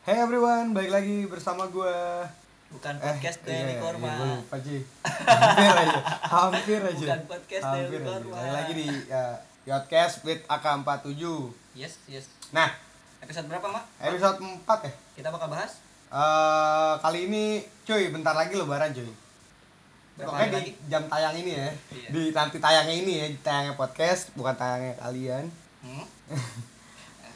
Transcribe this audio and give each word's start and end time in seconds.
Hey 0.00 0.16
everyone, 0.18 0.72
balik 0.72 0.90
lagi 0.90 1.24
bersama 1.24 1.68
gue 1.68 1.96
Bukan 2.70 2.94
podcast 2.96 3.38
dari 3.42 3.74
iya, 3.74 3.82
Korma. 3.82 4.06
iya, 4.06 4.24
lupa 4.32 4.56
Hampir 5.26 5.72
aja, 5.74 6.00
hampir 6.24 6.80
aja 6.80 7.04
Bukan 7.04 7.22
podcast 7.26 7.64
Hampir 7.66 8.00
aja. 8.00 8.08
Korma. 8.08 8.34
Balik 8.34 8.54
lagi 8.54 8.72
di 8.74 8.86
uh, 9.10 9.36
Yodcast 9.66 10.22
with 10.22 10.40
AK47 10.46 11.20
Yes, 11.74 12.00
yes. 12.06 12.24
Nah, 12.50 12.72
Episode 13.20 13.46
berapa, 13.46 13.66
Mak? 13.68 13.84
episode 14.00 14.38
4 14.40 14.64
ya 14.82 14.92
Kita 15.14 15.28
bakal 15.28 15.48
bahas 15.48 15.72
Eh, 16.10 16.94
Kali 16.98 17.20
ini, 17.24 17.44
cuy, 17.84 18.10
bentar 18.10 18.34
lagi 18.34 18.56
lebaran 18.56 18.90
cuy 18.90 19.06
Pokoknya 20.16 20.48
di 20.50 20.56
lagi? 20.58 20.72
jam 20.88 21.02
tayang 21.06 21.34
ini 21.34 21.52
ya 21.54 21.68
Iya. 21.90 22.08
Di 22.08 22.22
nanti 22.30 22.56
tayangnya 22.58 22.94
ini 22.94 23.12
ya, 23.14 23.26
tayangnya 23.40 23.74
podcast, 23.74 24.32
bukan 24.32 24.54
tayangnya 24.54 24.96
kalian 24.98 25.44
Hmm? 25.80 26.04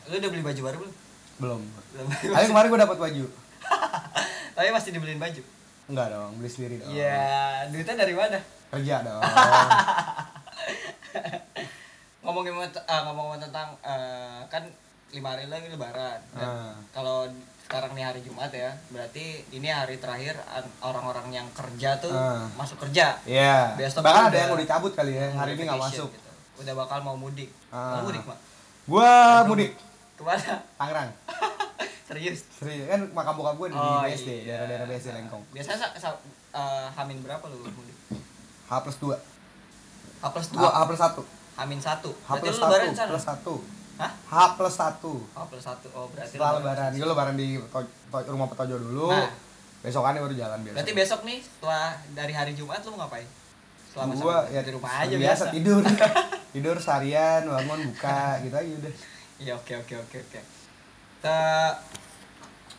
Lu 0.04 0.14
udah 0.14 0.28
beli 0.28 0.42
baju 0.42 0.60
baru 0.62 0.76
belum? 0.80 0.94
Belum. 1.38 1.60
Tapi 2.34 2.46
kemarin 2.46 2.68
gue 2.68 2.80
dapat 2.80 2.98
baju 2.98 3.24
Tapi 4.56 4.68
masih 4.70 4.90
dibeliin 4.94 5.18
baju. 5.18 5.42
Enggak 5.84 6.06
dong, 6.10 6.32
beli 6.40 6.48
sendiri 6.48 6.74
dong 6.80 6.88
Iya, 6.88 7.68
duitnya 7.68 7.94
dari 7.94 8.14
mana? 8.16 8.38
Kerja 8.72 8.96
dong 9.04 9.20
Ngomongin 12.24 12.56
ah, 12.88 13.00
ngomong 13.04 13.36
tentang 13.36 13.76
eh, 13.84 14.40
kan 14.48 14.64
lima 15.12 15.36
hari 15.36 15.46
lagi 15.46 15.68
lebaran. 15.70 16.18
Ah. 16.34 16.72
Kalau 16.90 17.28
sekarang 17.62 17.92
nih 17.94 18.02
hari 18.02 18.20
Jumat 18.24 18.50
ya, 18.50 18.72
berarti 18.88 19.44
ini 19.52 19.68
hari 19.68 19.96
terakhir 19.96 20.34
an- 20.48 20.74
orang-orang 20.80 21.30
yang 21.30 21.46
kerja 21.52 22.00
tuh 22.00 22.10
Ah. 22.10 22.48
masuk 22.56 22.80
kerja. 22.80 23.14
Iya, 23.22 23.76
Besok 23.76 24.02
bahkan 24.02 24.32
ada 24.32 24.38
yang 24.40 24.50
mau 24.50 24.58
dicabut 24.58 24.90
kali 24.90 25.14
ya, 25.14 25.30
hari 25.32 25.54
ini 25.54 25.68
nggak 25.68 25.78
masuk 25.78 26.08
gitu. 26.10 26.30
Udah 26.64 26.74
bakal 26.74 26.98
mau 27.04 27.14
mudik. 27.14 27.52
Ah. 27.68 28.00
Mau 28.00 28.08
mudik, 28.10 28.24
Mak? 28.24 28.38
Gua 28.84 29.12
mudik 29.44 29.72
Ke 30.14 30.22
mana? 30.22 30.54
Tangerang. 30.78 31.10
Serius? 32.08 32.40
Serius 32.54 32.86
kan 32.86 33.00
makam 33.10 33.34
bokap 33.40 33.56
gue 33.58 33.68
di 33.72 33.76
BSD, 33.76 34.30
iya. 34.44 34.60
daerah-daerah 34.60 34.86
BSD 34.86 35.08
Lengkong. 35.16 35.42
Biasanya 35.50 35.78
sa, 35.80 35.88
sa, 35.98 36.08
eh, 36.54 36.86
Hamin 36.94 37.18
berapa 37.24 37.42
lu 37.50 37.64
mudik? 37.64 37.96
H 38.68 38.72
plus 38.84 38.96
2. 39.02 39.10
H 40.20 40.24
plus 40.30 40.46
H, 40.52 40.56
H 40.60 40.76
2 40.84 40.88
plus 40.88 41.00
1. 41.00 41.24
Hamin 41.54 41.78
1 41.80 41.88
H 41.88 42.30
plus 42.38 42.56
lu 42.58 42.62
lebaran 42.62 42.86
1 42.90 42.92
di 42.92 42.98
sana? 42.98 43.10
plus 43.10 43.26
1. 43.26 43.40
Hah? 43.94 44.10
H 44.10 44.34
plus 44.58 44.74
1. 44.76 45.34
H 45.34 45.38
plus 45.50 45.64
1 45.64 45.96
Oh 45.96 46.06
berarti 46.12 46.34
Setelah 46.36 46.52
lebaran, 46.60 46.90
gue 46.94 47.08
lebaran 47.08 47.34
di 47.34 47.48
to- 47.58 47.92
to- 48.10 48.26
rumah 48.30 48.46
Petojo 48.46 48.76
dulu. 48.78 49.10
Nah. 49.10 49.30
Besokannya 49.84 50.20
baru 50.24 50.32
jalan 50.32 50.58
biasa. 50.64 50.76
Berarti 50.80 50.92
besok 50.96 51.20
nih 51.28 51.38
setelah 51.44 51.92
dari 52.16 52.32
hari 52.32 52.52
Jumat 52.56 52.80
lu 52.88 52.96
mau 52.96 53.04
ngapain? 53.04 53.28
Selama 53.92 54.12
gua 54.16 54.38
ya 54.50 54.60
di 54.64 54.72
rumah 54.72 54.90
aja 54.90 55.12
biasa, 55.14 55.20
biasa. 55.20 55.54
tidur. 55.54 55.82
tidur 56.56 56.76
seharian, 56.80 57.44
bangun 57.46 57.92
buka 57.92 58.40
gitu 58.42 58.56
aja 58.56 58.72
udah. 58.80 58.94
Iya 59.44 59.52
oke 59.54 59.72
oke 59.76 59.94
oke 59.98 60.16
oke. 60.18 60.40
Kita 61.20 61.38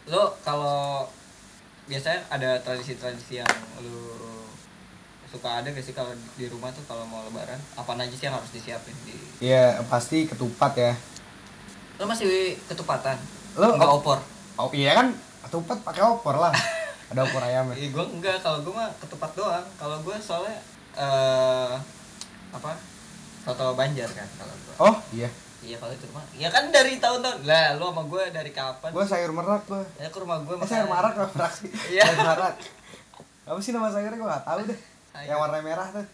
lu 0.05 0.21
kalau 0.41 1.05
biasanya 1.85 2.25
ada 2.27 2.58
tradisi-tradisi 2.59 3.38
yang 3.38 3.49
lu 3.80 4.02
suka 5.30 5.61
ada 5.61 5.69
gak 5.69 5.81
sih 5.81 5.93
kalau 5.93 6.09
di 6.33 6.49
rumah 6.49 6.69
tuh 6.71 6.81
kalau 6.83 7.05
mau 7.05 7.21
lebaran 7.21 7.58
apa 7.75 7.91
aja 7.93 8.09
sih 8.09 8.25
yang 8.25 8.33
harus 8.33 8.49
disiapin 8.49 8.93
di 9.03 9.13
Iya, 9.41 9.77
pasti 9.86 10.25
ketupat 10.25 10.73
ya. 10.73 10.93
lu 11.95 12.03
masih 12.05 12.58
ketupatan 12.66 13.16
Lu 13.55 13.67
enggak 13.69 13.88
op- 13.88 14.02
opor 14.02 14.19
Oh 14.55 14.69
iya 14.71 14.95
kan, 14.95 15.11
ketupat 15.43 15.83
pakai 15.83 16.02
opor 16.02 16.36
lah. 16.36 16.52
Ada 17.11 17.21
opor 17.21 17.43
ayamnya. 17.43 17.75
Iya 17.75 17.91
gue 17.91 18.05
enggak 18.09 18.39
kalau 18.39 18.63
gue 18.63 18.73
mah 18.73 18.89
ketupat 18.97 19.31
doang 19.36 19.66
kalau 19.75 19.99
gue 20.02 20.16
soalnya 20.17 20.58
eh 20.95 21.73
apa 22.49 22.71
soto 23.43 23.75
banjar 23.75 24.08
kan 24.09 24.27
kalau 24.33 24.55
gue 24.55 24.73
Oh, 24.77 24.95
iya. 25.11 25.30
Iya 25.61 25.75
kalau 25.75 25.92
itu 25.92 26.06
mah 26.09 26.25
ya 26.34 26.48
kan 26.48 26.67
dari 26.67 26.98
tahun-tahun 26.98 27.42
lah 27.42 27.75
lu 27.75 27.86
sama 27.86 28.03
gue 28.03 28.23
dari 28.30 28.52
kapan 28.52 28.89
Gue 28.89 29.03
sayur 29.03 29.31
merak 29.31 29.64
gue. 29.66 29.84
ya 29.95 30.08
ke 30.08 30.17
rumah 30.17 30.38
gue 30.39 30.56
Eh, 30.56 30.66
sayur 30.66 30.88
marak 30.88 31.14
apa 31.14 31.30
merak 31.30 31.53
sih? 31.53 31.70
Iya. 31.94 32.03
Sayur 32.06 32.22
marak. 32.23 32.53
Apa 33.45 33.59
sih 33.59 33.72
nama 33.72 33.88
sayurnya 33.88 34.16
gue 34.16 34.28
gak 34.28 34.44
tahu 34.44 34.58
deh. 34.66 34.80
Sayur. 35.11 35.28
Yang 35.28 35.39
warna 35.39 35.58
merah 35.61 35.88
tuh. 35.89 36.06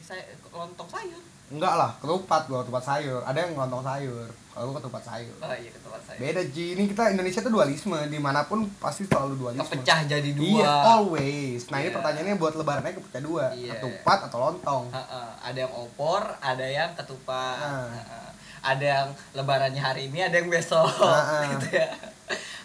saya 0.00 0.22
lontong 0.48 0.88
sayur 0.88 1.22
Enggak 1.50 1.74
lah, 1.74 1.90
ketupat 1.98 2.46
gua 2.46 2.62
ketupat 2.62 2.78
sayur. 2.80 3.18
Ada 3.20 3.42
yang 3.42 3.58
lontong 3.58 3.82
sayur. 3.82 4.30
Kalau 4.48 4.70
gua 4.70 4.78
ketupat 4.78 5.02
sayur. 5.04 5.34
oh 5.36 5.50
iya 5.52 5.66
ketupat 5.68 5.98
sayur 6.00 6.18
Beda 6.20 6.42
Ji, 6.46 6.66
ini 6.72 6.86
kita 6.86 7.10
Indonesia 7.10 7.40
tuh 7.40 7.50
dualisme, 7.50 7.98
di 8.06 8.18
mana 8.18 8.46
pun 8.46 8.70
pasti 8.78 9.02
selalu 9.02 9.34
dualisme. 9.36 9.66
kepecah 9.66 9.98
jadi 10.04 10.30
dua 10.30 10.62
Iya, 10.62 10.70
always. 10.88 11.66
Nah 11.66 11.78
ini 11.78 11.84
Iya. 11.84 11.94
pertanyaannya 11.96 12.34
buat 12.36 12.54
lebarannya 12.54 12.94
kepecah 12.96 13.18
dua, 13.20 13.44
Iya. 13.52 13.74
ketupat 13.76 14.18
atau 14.30 14.38
lontong. 14.40 14.84
Heeh, 14.90 15.28
ada 15.42 15.58
yang 15.58 15.74
opor 15.74 16.22
ada 16.38 16.62
yang 16.64 16.90
ketupat 16.94 17.58
Ah. 17.60 17.90
Heeh. 17.90 18.26
Ada 18.62 18.84
yang 18.84 19.08
lebarannya 19.32 19.78
hari 19.78 20.06
ini 20.06 20.20
ada 20.20 20.36
yang 20.36 20.48
besok 20.48 20.84
Ah, 21.02 21.16
ah. 21.16 21.42
gitu 21.50 21.74
ya 21.74 21.88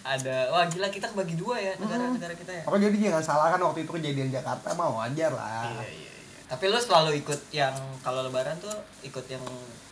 ada 0.02 0.36
wah 0.48 0.62
gila 0.64 0.86
kita 0.86 1.10
kebagi 1.10 1.34
dua 1.34 1.56
ya 1.56 1.72
negara-negara 1.76 2.30
kita 2.32 2.52
ya 2.52 2.62
Apa 2.62 2.76
jadi 2.76 2.96
jangan 2.96 3.22
salahkan 3.24 3.60
waktu 3.60 3.82
itu 3.82 3.90
kejadian 3.92 4.30
Jakarta 4.30 4.70
mau 4.72 4.94
wajar 4.96 5.34
lah. 5.34 5.66
Iya, 5.66 5.82
iya, 5.82 6.10
iya. 6.14 6.22
Tapi 6.46 6.64
lu 6.70 6.78
selalu 6.78 7.18
ikut 7.18 7.40
yang 7.50 7.74
kalau 8.00 8.22
lebaran 8.22 8.54
tuh 8.56 8.70
ikut 9.02 9.26
yang 9.26 9.42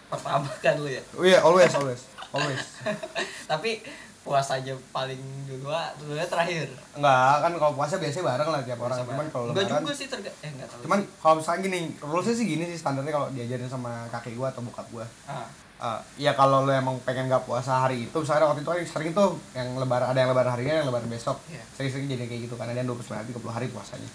pertama 0.06 0.46
kan 0.62 0.78
lu 0.78 0.86
ya. 0.86 1.02
Oh 1.18 1.26
iya, 1.26 1.42
always, 1.42 1.74
always, 1.74 2.06
always. 2.30 2.62
Tapi 3.50 3.82
puasanya 4.22 4.72
paling 4.88 5.18
dua, 5.50 5.90
dulunya 5.98 6.24
terakhir. 6.24 6.70
Enggak, 6.94 7.34
kan 7.42 7.52
kalau 7.58 7.72
puasa 7.74 7.98
biasanya 7.98 8.24
bareng 8.30 8.48
lah 8.54 8.60
tiap 8.62 8.78
orang. 8.78 8.98
Cuman 9.02 9.26
kalau 9.28 9.44
Enggak 9.50 9.66
lebaran 9.66 9.82
juga 9.82 9.94
sih 9.98 10.06
terga 10.06 10.30
eh 10.30 10.50
enggak 10.54 10.68
tahu. 10.70 10.80
Cuman 10.86 11.00
kalau 11.18 11.34
misalnya 11.42 11.60
gini, 11.60 11.78
rulesnya 11.98 12.34
sih 12.38 12.46
gini 12.46 12.64
sih 12.64 12.78
standarnya 12.78 13.10
kalau 13.10 13.28
diajarin 13.34 13.66
sama 13.66 14.06
kakek 14.14 14.38
gua 14.38 14.54
atau 14.54 14.62
bokap 14.62 14.86
gua. 14.94 15.06
ah, 15.26 15.50
Uh, 15.84 16.00
ya 16.16 16.32
kalau 16.32 16.64
lo 16.64 16.72
emang 16.72 16.96
pengen 17.04 17.28
gak 17.28 17.44
puasa 17.44 17.84
hari 17.84 18.08
itu 18.08 18.16
misalnya 18.16 18.48
waktu 18.48 18.64
itu 18.64 18.70
kan 18.72 18.80
sering 18.88 19.12
tuh 19.12 19.36
yang 19.52 19.76
lebaran 19.76 20.08
ada 20.08 20.16
yang 20.16 20.32
lebaran 20.32 20.56
hari 20.56 20.64
ini 20.64 20.72
ada 20.72 20.80
yang 20.80 20.88
lebaran 20.88 21.12
besok 21.12 21.36
Iya. 21.44 21.60
sering-sering 21.76 22.08
jadi 22.08 22.24
kayak 22.24 22.48
gitu 22.48 22.56
ada 22.56 22.72
yang 22.72 22.88
29 22.88 23.12
hari 23.12 23.28
30 23.28 23.52
hari 23.52 23.66
puasanya 23.68 24.08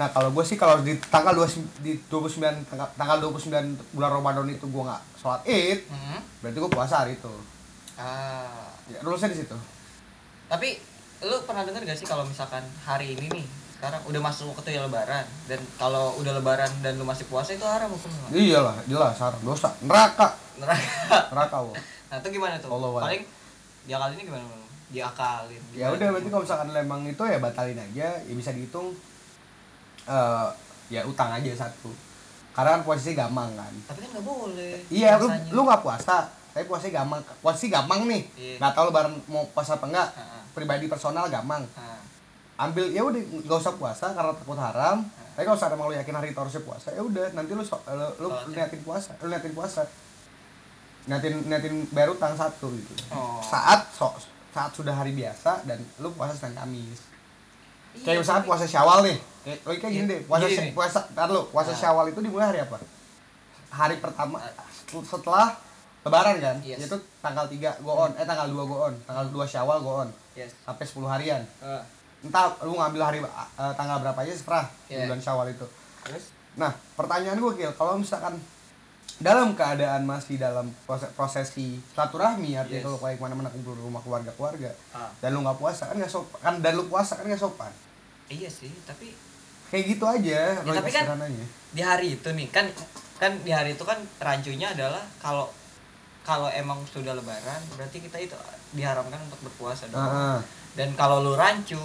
nah 0.00 0.08
kalau 0.08 0.32
gue 0.32 0.44
sih 0.48 0.56
kalau 0.56 0.80
di 0.80 0.96
tanggal 1.12 1.36
20, 1.36 1.84
di 1.84 2.00
29 2.08 2.40
tanggal, 2.72 2.88
tanggal 2.96 3.20
29 3.20 3.52
bulan 3.92 4.10
Ramadan 4.16 4.48
itu 4.48 4.64
gue 4.64 4.82
nggak 4.88 5.02
sholat 5.20 5.44
id 5.44 5.84
hmm. 5.92 6.40
berarti 6.40 6.56
gue 6.56 6.70
puasa 6.72 6.94
hari 7.04 7.12
itu 7.20 7.34
ah. 8.00 8.72
ya, 8.88 9.04
rulesnya 9.04 9.36
di 9.36 9.44
situ 9.44 9.56
Tapi 10.48 10.80
lu 11.20 11.36
pernah 11.44 11.68
denger 11.68 11.84
gak 11.84 12.00
sih 12.00 12.08
kalau 12.08 12.24
misalkan 12.24 12.64
hari 12.88 13.12
ini 13.12 13.28
nih 13.28 13.46
sekarang 13.80 14.02
udah 14.04 14.20
masuk 14.20 14.52
waktu 14.52 14.76
ya 14.76 14.84
lebaran 14.84 15.24
dan 15.48 15.56
kalau 15.74 16.12
udah 16.20 16.36
lebaran 16.36 16.68
dan 16.78 16.94
lu 16.94 17.02
masih 17.02 17.24
puasa 17.24 17.50
itu 17.50 17.64
haram 17.64 17.88
hukumnya. 17.88 18.28
Iyalah 18.28 18.76
jelas 18.84 19.16
haram 19.16 19.40
dosa 19.40 19.72
neraka 19.80 20.36
Neraka. 20.54 21.32
neraka 21.32 21.56
wo 21.58 21.72
Nah, 22.12 22.18
itu 22.18 22.28
gimana 22.28 22.60
tuh? 22.60 22.68
Allah. 22.68 23.08
Paling 23.08 23.22
dia 23.86 23.96
kali 23.96 24.12
ini 24.14 24.24
gimana? 24.26 24.44
Diakalin. 24.90 25.62
ya 25.72 25.86
udah 25.88 26.06
berarti 26.10 26.28
kalau 26.28 26.42
misalkan 26.42 26.66
lo 26.68 26.78
emang 26.78 27.00
itu 27.04 27.22
ya 27.22 27.38
batalin 27.38 27.78
aja 27.78 28.20
ya 28.20 28.34
bisa 28.34 28.50
dihitung 28.50 28.92
eh 30.04 30.48
ya 30.90 31.00
utang 31.06 31.30
aja 31.30 31.46
satu 31.56 31.88
karena 32.50 32.74
kan 32.74 32.82
posisi 32.82 33.14
gampang 33.14 33.48
kan 33.54 33.72
Tapi 33.86 33.98
kan 34.02 34.10
nggak 34.12 34.26
boleh. 34.26 34.74
Iya, 34.90 35.16
lu 35.16 35.24
puasanya. 35.24 35.52
lu 35.54 35.60
nggak 35.62 35.80
puasa, 35.80 36.16
tapi 36.50 36.64
puasanya 36.66 36.92
gampang. 37.00 37.20
Puasanya 37.38 37.70
gampang 37.78 38.00
nih. 38.04 38.22
Iya. 38.34 38.56
Nggak 38.58 38.72
tahu 38.74 38.84
lebaran 38.90 39.12
mau 39.24 39.46
puasa 39.48 39.78
apa 39.78 39.86
enggak. 39.86 40.08
Ah, 40.10 40.22
ah. 40.36 40.42
Pribadi 40.50 40.84
personal 40.84 41.30
gampang. 41.30 41.62
Ah. 41.72 41.89
Ambil 42.60 42.92
ya 42.92 43.00
udah 43.00 43.16
nggak 43.16 43.58
usah 43.58 43.74
puasa 43.74 44.12
karena 44.12 44.36
takut 44.36 44.60
haram. 44.60 45.00
Tapi 45.32 45.48
kalau 45.48 45.56
emang 45.72 45.88
lu 45.88 45.96
yakin 45.96 46.12
hari 46.12 46.28
itu 46.30 46.38
harusnya 46.38 46.60
puasa, 46.60 46.92
ya 46.92 47.00
udah 47.00 47.32
nanti 47.32 47.56
lu 47.56 47.64
so- 47.64 47.80
lu, 47.88 48.08
lu 48.20 48.28
Sholat 48.28 48.44
ya. 48.44 48.68
niatin 48.68 48.80
puasa, 48.84 49.10
lu 49.24 49.32
niatin 49.32 49.52
puasa. 49.56 49.82
Niatin 51.08 51.34
niatin 51.48 51.74
bayar 51.88 52.12
utang 52.12 52.36
satu 52.36 52.68
gitu. 52.76 52.92
Oh. 53.08 53.40
Saat 53.40 53.88
so, 53.88 54.12
saat 54.52 54.68
sudah 54.76 54.92
hari 54.92 55.16
biasa 55.16 55.64
dan 55.64 55.80
lu 55.96 56.12
puasa 56.12 56.36
Senin 56.36 56.52
Kamis. 56.52 57.00
Iya, 57.96 58.04
Kayak 58.04 58.18
misalnya 58.22 58.44
puasa 58.44 58.64
Syawal 58.68 58.98
nih. 59.08 59.16
Kayak 59.40 59.58
lo 59.64 59.70
kayak 59.72 59.82
gini 59.88 60.04
Iya, 60.04 60.12
deh, 60.12 60.20
puasa 60.28 60.44
gini 60.46 60.70
puasa 60.76 60.98
tar 61.10 61.28
lu, 61.32 61.42
puasa 61.48 61.72
Nah. 61.72 61.78
Syawal 61.80 62.04
itu 62.12 62.20
dimulai 62.20 62.46
hari 62.46 62.60
apa? 62.60 62.76
Hari 63.72 63.96
pertama 63.98 64.36
setelah 65.00 65.56
lebaran 66.04 66.36
kan? 66.36 66.56
Yes. 66.60 66.84
Itu 66.84 67.00
tanggal 67.18 67.48
3 67.48 67.80
go 67.80 67.92
on, 67.96 68.12
eh 68.14 68.26
tanggal 68.28 68.46
2 68.46 68.60
go 68.68 68.76
on, 68.84 68.94
tanggal 69.08 69.24
2 69.26 69.40
Syawal 69.48 69.80
go 69.80 70.04
on 70.04 70.08
Yes. 70.36 70.52
sampai 70.62 70.84
10 70.84 71.08
harian. 71.08 71.42
Ah, 71.64 71.80
Entah 72.20 72.52
lu 72.60 72.74
ngambil 72.74 73.00
hari 73.02 73.18
eh, 73.18 73.72
tanggal 73.74 73.98
berapa 73.98 74.18
aja 74.18 74.32
serah 74.32 74.66
di 74.84 74.92
Iya. 74.92 75.06
bulan 75.06 75.20
Syawal 75.20 75.46
itu. 75.50 75.66
terus? 76.00 76.32
Nah, 76.52 76.68
pertanyaan 76.94 77.36
gue 77.36 77.52
Gil, 77.54 77.72
kalau 77.74 77.94
misalkan 77.94 78.36
dalam 79.16 79.52
keadaan 79.52 80.02
masih 80.02 80.36
dalam 80.36 80.72
proses 80.82 81.12
prosesi 81.12 81.76
silaturahmi 81.86 82.56
artinya 82.56 82.72
Yes. 82.74 82.84
kalau 82.86 82.98
kayak 82.98 83.16
ke 83.16 83.22
mana-mana 83.22 83.48
kumpul 83.48 83.72
di 83.72 83.82
rumah 83.82 84.00
keluarga-keluarga 84.00 84.72
Ah. 84.90 85.12
dan 85.18 85.30
lu 85.30 85.40
nggak 85.40 85.56
puasa 85.56 85.86
kan 85.86 85.94
nggak 85.94 86.08
sopan 86.08 86.40
kan 86.40 86.54
dan 86.58 86.72
lu 86.72 86.84
puasa 86.86 87.12
kan 87.14 87.24
nggak 87.24 87.36
sopan 87.38 87.68
Iya 88.26 88.48
sih, 88.48 88.72
tapi 88.82 89.12
kayak 89.68 89.84
gitu 89.90 90.04
aja 90.04 90.40
Ya, 90.56 90.72
tapi 90.72 90.88
kan- 90.88 91.20
di 91.70 91.82
hari 91.82 92.16
itu 92.16 92.28
nih 92.30 92.48
kan 92.48 92.64
kan 93.16 93.36
di 93.38 93.52
hari 93.52 93.74
itu 93.74 93.84
kan 93.84 94.00
rancunya 94.18 94.72
adalah 94.72 95.04
kalau 95.18 95.52
kalau 96.20 96.48
emang 96.48 96.80
sudah 96.86 97.12
lebaran 97.12 97.60
berarti 97.70 98.00
kita 98.00 98.16
itu 98.18 98.36
diharamkan 98.72 99.20
untuk 99.20 99.40
berpuasa 99.42 99.84
dong. 99.86 100.00
Heeh. 100.00 100.38
Dan 100.72 100.94
kalau 100.94 101.20
lu 101.20 101.34
rancu 101.34 101.76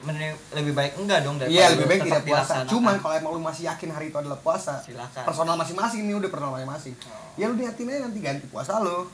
mending 0.00 0.32
lebih 0.52 0.72
baik 0.72 0.92
enggak 0.96 1.18
dong 1.20 1.36
daripada 1.36 1.52
Iya 1.52 1.66
lebih 1.70 1.86
baik 1.86 2.00
tidak 2.02 2.24
puasa. 2.24 2.54
Cuman 2.64 2.94
kalau 2.96 3.14
emang 3.14 3.32
lu 3.32 3.42
masih 3.42 3.62
yakin 3.66 3.88
hari 3.90 4.08
itu 4.08 4.16
adalah 4.16 4.36
puasa, 4.36 4.80
silakan. 4.80 5.22
personal 5.22 5.54
masing-masing 5.54 6.00
nih 6.02 6.16
udah 6.16 6.28
personal 6.28 6.52
masing-masing. 6.52 6.94
Oh. 7.02 7.36
Ya 7.36 7.44
lu 7.44 7.54
niatin 7.54 7.84
aja 7.86 7.98
nanti 8.02 8.18
ganti 8.18 8.46
puasa 8.46 8.78
lu 8.78 8.88
Oh. 8.90 9.06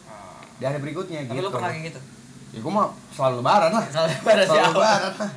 di 0.54 0.62
hari 0.62 0.78
berikutnya 0.78 1.22
Tapi 1.22 1.32
gitu. 1.32 1.42
lu 1.42 1.50
pernah 1.50 1.70
kayak 1.70 1.84
gitu? 1.86 2.00
ya 2.48 2.58
gue 2.58 2.72
mah 2.72 2.86
selalu 3.10 3.34
lebaran 3.38 3.70
lah 3.70 3.84
Selalu 3.84 4.08
lebaran 4.14 4.44
selalu 4.44 4.56
siapa? 4.56 4.72
lebaran 4.72 5.12
lah 5.18 5.32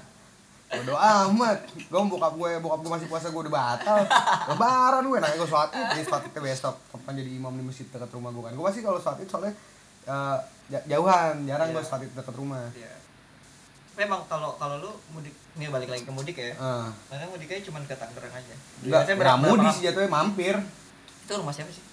Bodo 0.69 0.94
amat 0.96 1.60
gue 1.74 2.00
bokap 2.07 2.34
gue 2.36 2.50
bokap 2.60 2.80
gue 2.80 2.92
masih 2.94 3.07
puasa 3.07 3.28
gue 3.28 3.42
udah 3.42 3.52
batal 3.52 4.00
lebaran 4.48 5.04
gue 5.04 5.18
nanya 5.18 5.36
gue 5.36 5.50
sholat 5.50 5.69
id 5.74 6.06
sholat 6.06 6.24
id 6.24 6.38
besok 6.38 6.78
kapan 6.88 7.13
jadi 7.18 7.30
imam 7.34 7.52
di 7.52 7.63
masjid 7.63 7.84
dekat 7.86 8.13
rumah 8.13 8.30
gue 8.30 8.44
kan 8.44 8.54
gue 8.54 8.62
pasti 8.63 8.80
kalau 8.80 8.95
sholat 8.95 9.18
id 9.18 9.28
soalnya 9.28 9.54
ja- 10.69 10.86
jauhan 10.88 11.44
jarang 11.44 11.69
gue 11.69 11.75
Iya. 11.75 11.90
sholat 11.90 12.02
id 12.04 12.13
dekat 12.13 12.36
rumah 12.36 12.63
Iya. 12.72 12.94
Memang 14.00 14.24
kalau 14.25 14.56
kalau 14.56 14.80
lu 14.80 14.88
mudik, 15.12 15.36
nih 15.54 15.68
balik 15.68 15.92
lagi 15.92 16.01
ke 16.01 16.10
mudik 16.10 16.31
ya. 16.34 16.56
Eh, 16.56 16.88
Karena 17.12 17.28
mudiknya 17.28 17.60
cuma 17.62 17.84
ke 17.84 17.92
Tangerang 17.94 18.31
aja. 18.31 18.56
Enggak, 18.80 19.04
Biasanya 19.04 19.16
nggak 19.19 19.40
mudik 19.44 19.69
sih 19.69 19.84
jatuhnya 19.84 20.07
mampir 20.10 20.56
Itu 21.22 21.34
rumah 21.36 21.51
siapa 21.51 21.69
sih? 21.69 21.84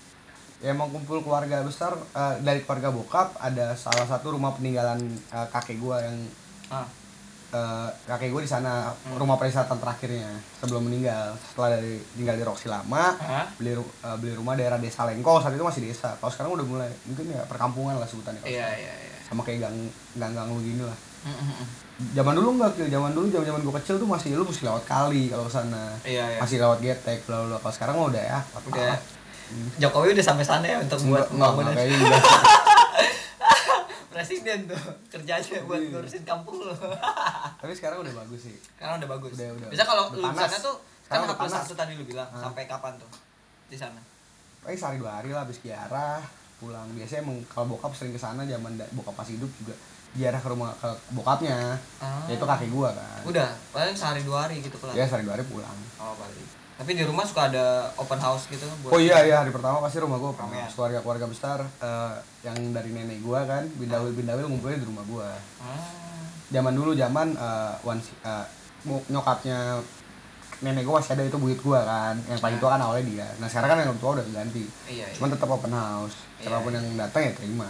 ya 0.57 0.73
emang 0.73 0.89
kumpul 0.89 1.21
keluarga 1.21 1.61
besar 1.61 1.93
eh, 1.93 2.35
dari 2.41 2.65
keluarga 2.65 2.89
bokap 2.89 3.37
ada 3.37 3.77
salah 3.77 4.09
satu 4.09 4.33
rumah 4.33 4.57
peninggalan 4.57 4.97
eh, 5.29 5.47
kakek 5.53 5.77
gue 5.77 5.97
yang 5.99 6.17
Ah, 6.73 6.89
eh, 7.53 7.89
kakek 8.07 8.33
gue 8.33 8.41
di 8.41 8.49
sana 8.49 8.89
Hmm. 9.05 9.21
rumah 9.21 9.37
perisatan 9.37 9.77
terakhirnya 9.77 10.33
sebelum 10.57 10.81
meninggal 10.83 11.37
setelah 11.43 11.77
dari 11.77 12.01
tinggal 12.11 12.35
di 12.35 12.43
Roksi 12.43 12.67
lama 12.67 13.13
Hah? 13.15 13.53
beli 13.55 13.77
ru- 13.77 13.93
eh, 14.01 14.17
beli 14.17 14.33
rumah 14.33 14.55
daerah 14.55 14.79
desa 14.79 15.05
Lengko 15.05 15.37
saat 15.39 15.53
itu 15.53 15.61
masih 15.63 15.85
desa 15.85 16.17
kalau 16.17 16.33
sekarang 16.33 16.55
udah 16.55 16.65
mulai 16.67 16.89
mungkin 17.05 17.29
ya 17.29 17.45
perkampungan 17.45 17.95
lah 17.95 18.09
sebutannya 18.09 18.41
Iya, 18.43 18.67
iya, 18.73 18.95
iya. 18.97 19.17
sama 19.23 19.45
kayak 19.45 19.61
gang 19.61 19.77
gang 20.17 20.33
gang 20.33 20.49
lu 20.49 20.63
gini 20.63 20.81
lah 20.81 20.97
Mm, 21.21 21.35
mm, 21.35 21.53
mm. 21.53 21.69
Zaman 22.13 22.33
dulu 22.33 22.49
enggak 22.55 22.73
Kil. 22.75 22.89
zaman 22.89 23.11
dulu 23.11 23.27
zaman 23.27 23.47
zaman 23.47 23.61
gue 23.63 23.75
kecil 23.79 23.97
tuh 23.97 24.05
masih 24.07 24.31
lu 24.33 24.45
mesti 24.45 24.63
lewat 24.63 24.85
kali 24.85 25.23
kalau 25.27 25.43
ke 25.43 25.53
sana 25.55 25.85
Iya, 26.03 26.25
iya. 26.27 26.39
masih 26.39 26.57
lewat 26.59 26.79
getek 26.79 27.25
lalu 27.25 27.57
kalau 27.57 27.73
sekarang 27.73 27.95
mah 27.95 28.07
udah 28.07 28.23
ya 28.23 28.39
Udah. 28.67 28.97
Jokowi 29.79 30.13
udah 30.13 30.27
sampai 30.27 30.43
sana 30.43 30.67
ya 30.67 30.77
untuk 30.79 30.99
buat 31.05 31.25
buat 31.31 31.55
pembangunan. 31.55 31.73
Presiden 34.09 34.65
tuh 34.65 34.81
kerjanya 35.09 35.59
buat 35.63 35.77
Iya. 35.79 35.93
ngurusin 35.93 36.23
kampung 36.23 36.57
lo. 36.59 36.73
tapi 37.61 37.73
sekarang 37.73 38.01
udah 38.01 38.15
bagus 38.17 38.41
sih 38.45 38.57
Karena 38.75 38.97
udah 38.97 39.09
bagus. 39.11 39.33
Udah, 39.33 39.49
udah. 39.55 39.69
Bisa 39.69 39.85
kalau 39.85 40.09
lu 40.11 40.25
sana 40.27 40.57
tuh 40.59 40.77
kan 41.07 41.21
Sekarang 41.21 41.29
H 41.29 41.39
plus 41.39 41.53
satu 41.55 41.75
tadi 41.75 41.93
lu 41.95 42.05
bilang 42.05 42.27
Ah. 42.27 42.41
sampai 42.43 42.65
kapan 42.65 42.97
tuh 42.97 43.11
di 43.67 43.77
sana? 43.77 44.01
paling 44.59 44.75
sehari 44.75 44.99
dua 44.99 45.13
hari 45.15 45.31
lah 45.31 45.47
habis 45.47 45.61
kiara 45.61 46.19
pulang 46.57 46.91
biasanya 46.91 47.23
emang 47.23 47.39
kalau 47.47 47.71
bokap 47.71 47.95
sering 47.95 48.11
ke 48.11 48.19
sana 48.19 48.43
zaman 48.43 48.75
bokap 48.91 49.15
pas 49.15 49.23
hidup 49.25 49.47
juga 49.57 49.71
ziarah 50.13 50.37
ke 50.37 50.47
rumah 50.47 50.71
ke 50.75 50.87
bokapnya 51.11 51.75
Ah. 51.97 52.23
yaitu 52.25 52.43
kakek 52.43 52.69
gua 52.69 52.89
kan 52.91 53.21
Udah, 53.25 53.51
paling 53.69 53.93
sehari 53.93 54.23
dua 54.23 54.45
hari 54.45 54.61
gitu 54.61 54.77
kelar. 54.77 54.93
ya 54.93 55.03
sehari 55.03 55.23
dua 55.23 55.35
hari 55.35 55.45
pulang 55.45 55.77
Oh, 55.97 56.15
balik. 56.15 56.47
Tapi 56.77 56.93
di 56.93 57.03
rumah 57.03 57.25
suka 57.25 57.49
ada 57.49 57.89
open 57.97 58.17
house 58.17 58.47
gitu 58.47 58.69
buat 58.81 58.93
oh 58.93 59.01
iya 59.01 59.25
iya 59.25 59.41
hari 59.41 59.49
pertama 59.49 59.81
pasti 59.81 59.97
rumah 59.97 60.17
gua 60.17 60.31
Ramean. 60.31 60.69
keluarga 60.69 61.01
keluarga 61.01 61.27
besar 61.27 61.59
eh, 61.65 62.15
yang 62.43 62.57
dari 62.71 62.91
nenek 62.91 63.19
gua 63.21 63.43
kan 63.43 63.65
bindawil 63.73 64.13
bindawil 64.13 64.45
ngumpulnya 64.47 64.79
di 64.79 64.87
rumah 64.87 65.03
gua 65.03 65.33
Ah. 65.59 66.29
zaman 66.47 66.73
dulu 66.73 66.93
zaman 66.93 67.33
eh, 67.33 67.75
wan 67.83 67.97
eh, 67.99 68.45
mu- 68.85 69.03
nyokapnya 69.07 69.81
nenek 70.59 70.85
gua 70.85 71.01
masih 71.01 71.13
ada 71.13 71.25
itu 71.25 71.37
buyut 71.37 71.61
gua 71.61 71.81
kan 71.83 72.17
yang 72.27 72.37
paling 72.39 72.57
tua 72.57 72.71
kan 72.71 72.81
awalnya 72.83 73.05
dia 73.07 73.29
nah 73.37 73.45
sekarang 73.45 73.73
kan 73.73 73.79
yang 73.83 73.97
tua 73.97 74.11
udah 74.15 74.25
ganti 74.27 74.65
Iya, 74.87 75.01
iya. 75.03 75.07
cuman 75.13 75.29
tetap 75.31 75.49
open 75.51 75.69
house 75.71 76.17
Iya, 76.37 76.45
siapa 76.47 76.61
pun 76.61 76.71
iya. 76.71 76.79
yang 76.79 76.87
datang 76.99 77.21
ya 77.23 77.33
terima. 77.33 77.69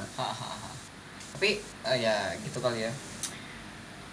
Tapi 1.36 1.60
eh, 1.60 1.96
ya 2.00 2.14
gitu 2.40 2.58
kali 2.58 2.80
ya. 2.80 2.92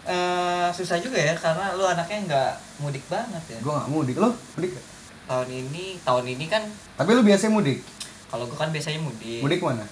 Eh 0.03 0.67
susah 0.69 0.99
juga 0.99 1.15
ya 1.15 1.31
karena 1.33 1.71
lu 1.73 1.87
anaknya 1.87 2.19
nggak 2.27 2.51
mudik 2.77 3.03
banget 3.07 3.43
ya. 3.47 3.59
gua 3.63 3.79
nggak 3.79 3.89
mudik 3.89 4.15
lo 4.19 4.35
mudik? 4.53 4.75
Tahun 5.23 5.47
ini, 5.47 5.95
tahun 6.03 6.25
ini 6.27 6.45
kan 6.45 6.67
tapi 6.93 7.15
lu 7.15 7.23
biasanya 7.23 7.55
mudik 7.55 7.79
kalau 8.27 8.43
gua 8.43 8.59
kan 8.59 8.69
biasanya 8.69 8.99
mudik. 8.99 9.39
mudik 9.39 9.63
mana 9.63 9.87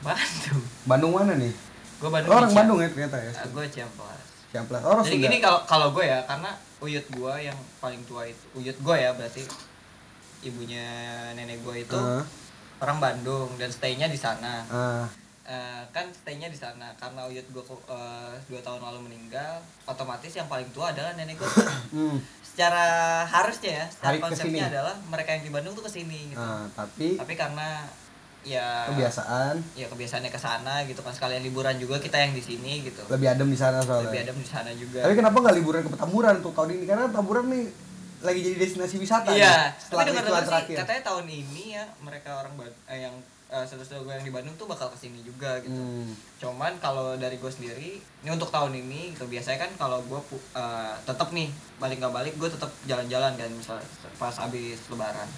Bandung. 0.00 0.62
Bandung 0.86 1.12
mana 1.12 1.32
nih 1.34 1.50
Gua 1.98 2.10
Bandung. 2.12 2.30
Orang 2.32 2.50
Bandung 2.50 2.78
ya 2.78 2.86
ternyata 2.86 3.18
ya 3.18 3.30
Ah, 3.32 3.46
gua 3.50 3.66
Ciamplas. 3.66 4.22
Ciamplas 4.48 4.82
orang 4.82 5.02
Jadi 5.02 5.10
Sunda 5.12 5.26
gini 5.26 5.36
kalau 5.38 5.60
kalau 5.64 5.88
gue 5.90 6.04
ya 6.04 6.18
karena 6.22 6.50
uyut 6.78 7.06
gue 7.08 7.34
yang 7.40 7.58
paling 7.78 8.02
tua 8.04 8.22
itu 8.22 8.44
uyut 8.54 8.76
gue 8.76 8.96
ya 8.96 9.10
berarti 9.10 9.42
ibunya 10.42 10.86
nenek 11.32 11.62
gue 11.62 11.76
itu 11.80 11.96
Ah. 11.96 12.22
orang 12.78 12.98
Bandung 12.98 13.50
dan 13.56 13.70
stay-nya 13.70 14.06
di 14.06 14.18
sana. 14.18 14.62
Ah, 14.68 15.06
Eh, 15.42 15.82
kan 15.90 16.06
stay-nya 16.14 16.46
di 16.46 16.54
sana 16.54 16.94
karena 16.94 17.26
uyut 17.26 17.42
gue 17.50 17.64
dua 18.46 18.60
tahun 18.62 18.78
lalu 18.78 19.10
meninggal, 19.10 19.58
otomatis 19.90 20.30
yang 20.30 20.46
paling 20.46 20.70
tua 20.70 20.94
adalah 20.94 21.18
nenek 21.18 21.34
gue. 21.34 21.50
hmm. 21.98 22.16
secara 22.46 22.84
harusnya 23.26 23.82
ya, 23.82 23.86
secara 23.90 24.12
Hari 24.14 24.18
konsepnya 24.22 24.46
ke 24.46 24.54
sini. 24.54 24.70
adalah 24.70 24.94
mereka 25.10 25.30
yang 25.34 25.42
di 25.42 25.50
Bandung 25.50 25.74
tuh 25.74 25.82
ke 25.82 25.90
sini 25.90 26.30
gitu. 26.30 26.38
Ah, 26.38 26.68
tapi 26.78 27.18
Tapi 27.18 27.34
karena 27.34 27.90
ya 28.42 28.90
kebiasaan 28.90 29.54
ya 29.78 29.86
kebiasaannya 29.86 30.30
ke 30.30 30.40
sana 30.42 30.82
gitu 30.90 30.98
kan 30.98 31.14
sekalian 31.14 31.46
liburan 31.46 31.78
juga 31.78 32.02
kita 32.02 32.18
yang 32.18 32.34
di 32.34 32.42
sini 32.42 32.82
gitu. 32.82 32.98
lebih 33.06 33.30
adem 33.30 33.46
di 33.46 33.54
sana 33.54 33.78
soalnya 33.78 34.10
Lebih 34.10 34.20
adem 34.26 34.38
di 34.42 34.48
sana 34.50 34.70
juga. 34.74 34.98
tapi 35.06 35.14
kenapa 35.14 35.36
nggak 35.38 35.56
liburan 35.62 35.80
ke 35.86 35.90
Petamburan 35.94 36.34
untuk 36.42 36.50
tahun 36.50 36.70
ini 36.74 36.84
karena 36.90 37.06
Petamburan 37.06 37.46
nih 37.54 37.64
lagi 38.22 38.40
jadi 38.42 38.56
destinasi 38.58 38.96
wisata 38.98 39.30
Iya, 39.30 39.70
nih, 39.70 39.94
tapi 39.94 40.10
dengar 40.10 40.42
sih 40.42 40.74
katanya 40.74 41.02
tahun 41.06 41.26
ini 41.30 41.64
ya 41.78 41.84
mereka 42.02 42.30
orang 42.42 42.54
eh, 42.90 43.06
yang 43.06 43.14
eh, 43.52 43.64
saudara-saudara 43.68 44.00
gue 44.08 44.14
yang 44.16 44.26
di 44.26 44.32
Bandung 44.32 44.56
tuh 44.56 44.64
bakal 44.64 44.88
ke 44.88 44.96
sini 44.96 45.20
juga 45.20 45.60
gitu. 45.60 45.76
Hmm. 45.76 46.08
Cuman 46.40 46.72
kalau 46.80 47.12
dari 47.20 47.36
gue 47.36 47.52
sendiri, 47.52 48.00
ini 48.00 48.30
untuk 48.32 48.48
tahun 48.48 48.72
ini 48.72 49.12
gitu 49.12 49.28
biasanya 49.28 49.68
kan 49.68 49.70
kalau 49.76 50.00
gue 50.08 50.20
eh, 50.56 50.94
tetap 51.04 51.28
nih 51.36 51.52
balik 51.76 52.00
nggak 52.00 52.14
balik 52.16 52.34
gue 52.40 52.48
tetap 52.48 52.72
jalan-jalan 52.88 53.36
kan 53.36 53.50
misalnya 53.52 53.84
pas 54.16 54.32
habis 54.40 54.80
Lebaran. 54.88 55.28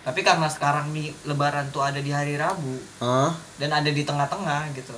Tapi 0.00 0.24
karena 0.24 0.48
sekarang 0.48 0.96
nih 0.96 1.12
Lebaran 1.28 1.68
tuh 1.68 1.84
ada 1.84 2.00
di 2.00 2.08
hari 2.08 2.40
Rabu 2.40 2.80
Hah? 3.04 3.36
dan 3.60 3.68
ada 3.76 3.90
di 3.92 4.00
tengah-tengah 4.00 4.72
gitu. 4.72 4.96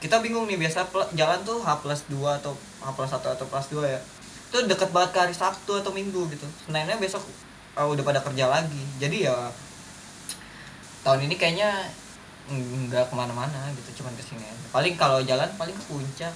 Kita 0.00 0.24
bingung 0.24 0.48
nih 0.48 0.56
biasa 0.56 0.88
jalan 1.12 1.44
tuh 1.44 1.60
H 1.60 1.84
plus 1.84 2.08
2 2.08 2.40
atau 2.40 2.56
H 2.80 2.88
plus 2.96 3.12
1 3.12 3.20
atau 3.20 3.44
plus 3.44 3.68
2 3.68 3.84
ya. 3.84 4.00
Itu 4.48 4.64
deket 4.64 4.88
banget 4.96 5.12
ke 5.12 5.18
hari 5.28 5.36
Sabtu 5.36 5.76
atau 5.84 5.92
Minggu 5.92 6.24
gitu. 6.32 6.48
Seninnya 6.64 6.96
besok 6.96 7.20
eh, 7.76 7.84
udah 7.84 8.00
pada 8.00 8.24
kerja 8.24 8.48
lagi. 8.48 8.80
Jadi 8.96 9.28
ya 9.28 9.36
tahun 11.00 11.20
ini 11.22 11.34
kayaknya 11.34 11.70
nggak 12.48 13.06
ke 13.06 13.14
mana-mana 13.14 13.70
gitu, 13.72 14.02
cuman 14.02 14.12
ke 14.12 14.22
sini 14.22 14.42
aja. 14.42 14.64
Paling 14.70 14.94
kalau 14.94 15.20
jalan 15.20 15.46
paling 15.54 15.72
ke 15.72 15.84
puncak 15.86 16.34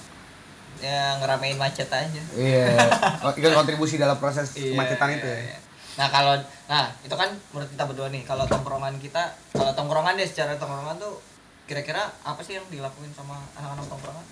ya 0.77 1.17
ngeramein 1.17 1.55
macet 1.55 1.87
aja. 1.87 2.23
iya 2.33 2.75
Oh, 3.25 3.31
ikut 3.31 3.51
kontribusi 3.53 3.95
dalam 3.95 4.17
proses 4.17 4.53
Iya, 4.53 4.75
kemacetan 4.75 5.11
itu 5.13 5.25
iya, 5.25 5.37
ya 5.37 5.43
iya. 5.45 5.59
Nah 5.95 6.09
kalau, 6.09 6.35
nah 6.67 6.91
itu 7.01 7.15
kan 7.15 7.31
menurut 7.49 7.69
kita 7.69 7.85
berdua 7.85 8.09
nih, 8.09 8.23
kalau 8.23 8.43
tongkrongan 8.45 8.99
kita, 8.99 9.23
kalau 9.51 9.71
tongkrongan 9.73 10.15
deh 10.15 10.27
secara 10.27 10.55
tongkrongan 10.55 10.99
tuh 10.99 11.23
kira-kira 11.65 12.03
apa 12.21 12.41
sih 12.41 12.55
yang 12.55 12.67
dilakuin 12.69 13.11
sama 13.11 13.39
anak-anak 13.55 13.87
tongkrongan? 13.87 14.27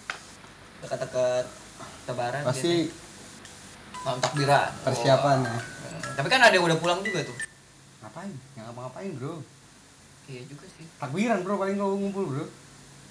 Dekat-dekat 0.80 1.46
Lebaran 2.04 2.42
pasti 2.42 2.90
malam 4.02 4.18
takbiran. 4.18 4.70
persiapan 4.82 5.38
ya 5.40 5.56
Hmm, 5.92 6.00
Tapi 6.16 6.26
kan 6.26 6.40
ada 6.40 6.50
yang 6.50 6.64
udah 6.64 6.74
pulang 6.76 6.98
juga 7.00 7.22
tuh. 7.22 7.36
ngapain 8.00 8.26
nggak 8.52 8.64
ngapa-ngapain 8.64 9.10
bro 9.14 9.38
Iya 10.24 10.42
juga 10.44 10.64
sih. 10.68 10.86
takbiran 10.96 11.40
bro 11.40 11.56
paling 11.56 11.74
kalau 11.74 11.94
ngumpul 11.94 12.24
bro 12.24 12.46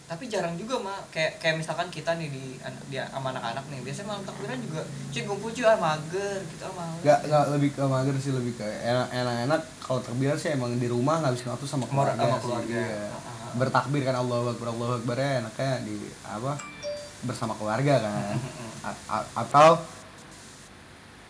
Tapi 0.03 0.27
jarang 0.27 0.55
juga 0.55 0.75
mah 0.77 0.99
kayak 1.07 1.39
kayak 1.39 1.55
misalkan 1.55 1.87
kita 1.87 2.11
nih 2.13 2.27
di 2.27 2.59
di 2.85 2.99
sama 2.99 3.31
anak-anak 3.31 3.63
nih, 3.65 3.79
biasanya 3.79 4.07
malam 4.09 4.23
takbiran 4.23 4.59
juga 4.59 4.81
cuy 5.07 5.23
kumpul 5.23 5.49
cuy 5.49 5.63
ah 5.63 5.77
mager 5.77 6.39
gitu 6.45 6.61
ah 6.61 6.73
males. 6.73 6.99
nggak 6.99 7.19
nggak 7.25 7.45
lebih 7.49 7.69
ke 7.71 7.83
mager 7.85 8.15
sih 8.17 8.31
lebih 8.31 8.53
ke 8.53 8.63
enak 8.63 9.07
enak 9.09 9.35
enak 9.45 9.61
kalau 9.79 9.99
takbiran 9.99 10.35
sih 10.35 10.51
emang 10.51 10.75
di 10.75 10.85
rumah 10.85 11.19
ngabisin 11.21 11.47
waktu 11.49 11.63
sama 11.63 11.83
Sama- 11.83 11.91
keluarga, 12.11 12.19
sama 12.21 12.35
sih, 12.35 12.43
keluarga. 12.43 12.75
iya. 12.77 13.07
Ah. 13.07 13.51
bertakbir 13.53 14.01
kan 14.01 14.15
Allah 14.17 14.39
akbar 14.45 14.67
Allah 14.69 14.89
akbar 14.97 15.15
ya 15.15 15.31
enaknya 15.39 15.71
di 15.81 15.95
apa 16.21 16.51
bersama 17.21 17.53
keluarga 17.53 17.93
kan 18.01 18.35
A- 18.89 19.03
a- 19.09 19.29
atau 19.37 19.79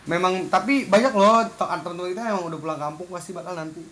memang 0.04 0.50
tapi 0.50 0.86
banyak 0.86 1.12
loh 1.12 1.46
teman-teman 1.52 2.10
kita 2.10 2.22
yang 2.24 2.42
udah 2.42 2.58
pulang 2.58 2.80
kampung 2.80 3.06
pasti 3.08 3.30
bakal 3.30 3.54
nanti 3.54 3.82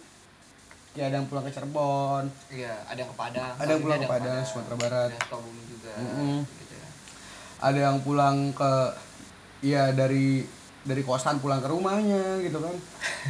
ya 0.98 1.06
ada 1.06 1.22
yang 1.22 1.26
pulang 1.30 1.44
ke 1.46 1.52
Cirebon 1.54 2.24
Iya, 2.50 2.74
ada 2.82 2.98
yang 2.98 3.10
ke 3.10 3.16
Padang. 3.16 3.54
Ada 3.56 3.70
yang 3.70 3.82
pulang 3.86 3.98
ini 4.02 4.06
ke 4.06 4.10
Padang, 4.10 4.42
Sumatera 4.42 4.76
Barat. 4.76 5.08
Ada 5.14 5.18
Sukabumi 5.22 5.62
juga. 5.70 5.92
Mm-mm. 5.94 6.36
Gitu 6.42 6.74
ya. 6.74 6.88
ada 7.62 7.78
yang 7.78 7.98
pulang 8.02 8.36
ke 8.50 8.72
ya 9.60 9.92
dari 9.92 10.42
dari 10.80 11.02
kosan 11.04 11.38
pulang 11.44 11.60
ke 11.60 11.68
rumahnya 11.68 12.40
gitu 12.40 12.56
kan 12.56 12.72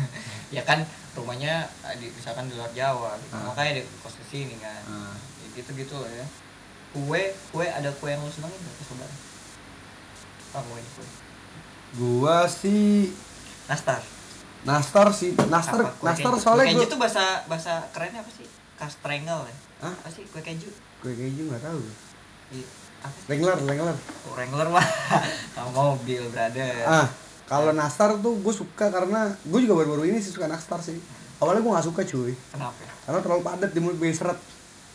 ya 0.57 0.63
kan 0.63 0.87
rumahnya 1.19 1.67
eh, 1.91 1.95
di, 1.99 2.07
misalkan 2.15 2.47
di 2.47 2.55
luar 2.55 2.71
Jawa 2.71 3.19
gitu. 3.19 3.35
Ah. 3.35 3.51
makanya 3.51 3.83
di 3.83 3.83
kos 3.99 4.15
ke 4.15 4.25
sini 4.31 4.55
kan 4.63 4.83
nah, 4.87 5.15
ya, 5.43 5.47
gitu 5.59 5.71
gitu 5.75 5.99
lah 5.99 6.11
ya 6.15 6.27
kue 6.95 7.35
kue 7.51 7.67
ada 7.67 7.91
kue 7.99 8.15
yang 8.15 8.23
lu 8.23 8.31
senengin 8.31 8.55
gak 8.55 8.75
pas 8.79 8.89
lebaran 8.95 9.19
apa 10.51 10.59
kue 10.63 10.81
kue 10.95 11.07
gua 11.99 12.47
sih 12.47 13.11
nastar 13.67 13.99
nastar 14.65 15.09
sih 15.17 15.33
nastar 15.49 15.81
Apa, 15.81 16.05
nastar 16.05 16.33
keju? 16.37 16.43
soalnya 16.43 16.65
kue 16.69 16.73
keju 16.77 16.85
itu 16.85 16.97
bahasa 17.01 17.25
bahasa 17.49 17.73
kerennya 17.97 18.21
apa 18.21 18.31
sih 18.35 18.47
kastengel 18.77 19.41
ya 19.49 19.55
Hah? 19.89 19.95
apa 19.97 20.09
sih 20.13 20.25
kue 20.29 20.43
keju 20.45 20.69
kue 21.01 21.13
keju 21.17 21.43
nggak 21.49 21.63
tahu 21.65 21.81
Wrangler 23.31 23.57
Wrangler 23.65 23.97
oh, 23.97 24.33
Wrangler 24.37 24.69
mah 24.69 24.87
mobil 25.77 26.21
brother 26.29 26.85
ah 26.85 27.09
kalau 27.49 27.73
nastar 27.73 28.15
tuh 28.21 28.37
gue 28.37 28.55
suka 28.55 28.93
karena 28.93 29.33
gue 29.33 29.61
juga 29.65 29.81
baru-baru 29.81 30.13
ini 30.13 30.21
sih 30.21 30.31
suka 30.37 30.45
nastar 30.45 30.85
sih 30.85 31.01
awalnya 31.41 31.65
gue 31.65 31.73
nggak 31.73 31.87
suka 31.89 32.01
cuy 32.05 32.37
kenapa 32.53 32.77
ya? 32.85 32.93
karena 33.09 33.19
terlalu 33.25 33.43
padat 33.43 33.71
di 33.73 33.81
mulut 33.81 33.97
gue 33.97 34.13
seret 34.13 34.39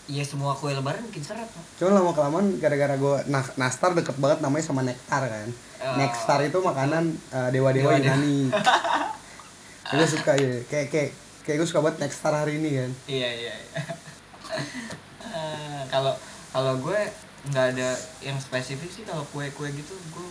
Iya 0.05 0.21
semua 0.21 0.53
kue 0.53 0.69
lebaran 0.69 1.01
bikin 1.09 1.25
seret. 1.25 1.49
Pak. 1.49 1.81
Cuma 1.81 1.97
lama 1.97 2.13
kelamaan 2.13 2.61
gara-gara 2.61 2.93
gue 2.93 3.25
nah, 3.25 3.41
nastar 3.57 3.97
deket 3.97 4.13
banget 4.21 4.37
namanya 4.37 4.61
sama 4.61 4.85
nektar 4.85 5.25
kan. 5.25 5.49
Oh. 5.81 5.97
Nektar 5.97 6.45
itu 6.45 6.61
makanan 6.61 7.09
eh, 7.33 7.49
dewa-dewa 7.49 7.97
Dewa-dewa. 7.97 8.13
Yunani. 8.13 8.53
gue 9.87 10.05
suka 10.07 10.33
ya. 10.33 10.53
Kayak 10.65 10.87
kayak 10.89 11.09
kayak 11.41 11.57
gue 11.57 11.67
suka 11.67 11.79
banget 11.79 11.97
nektar 12.01 12.33
hari 12.33 12.57
ini 12.57 12.69
kan. 12.75 12.91
Iya 13.05 13.29
iya. 13.31 13.53
iya. 13.55 13.81
Eh, 15.27 15.81
Kalau 15.87 16.13
kalau 16.49 16.73
gue 16.77 16.99
nggak 17.45 17.65
ada 17.71 17.89
yang 18.19 18.37
spesifik 18.37 18.89
sih 18.89 19.03
kalau 19.03 19.21
kue-kue 19.27 19.69
gitu 19.69 19.93
gue 20.09 20.27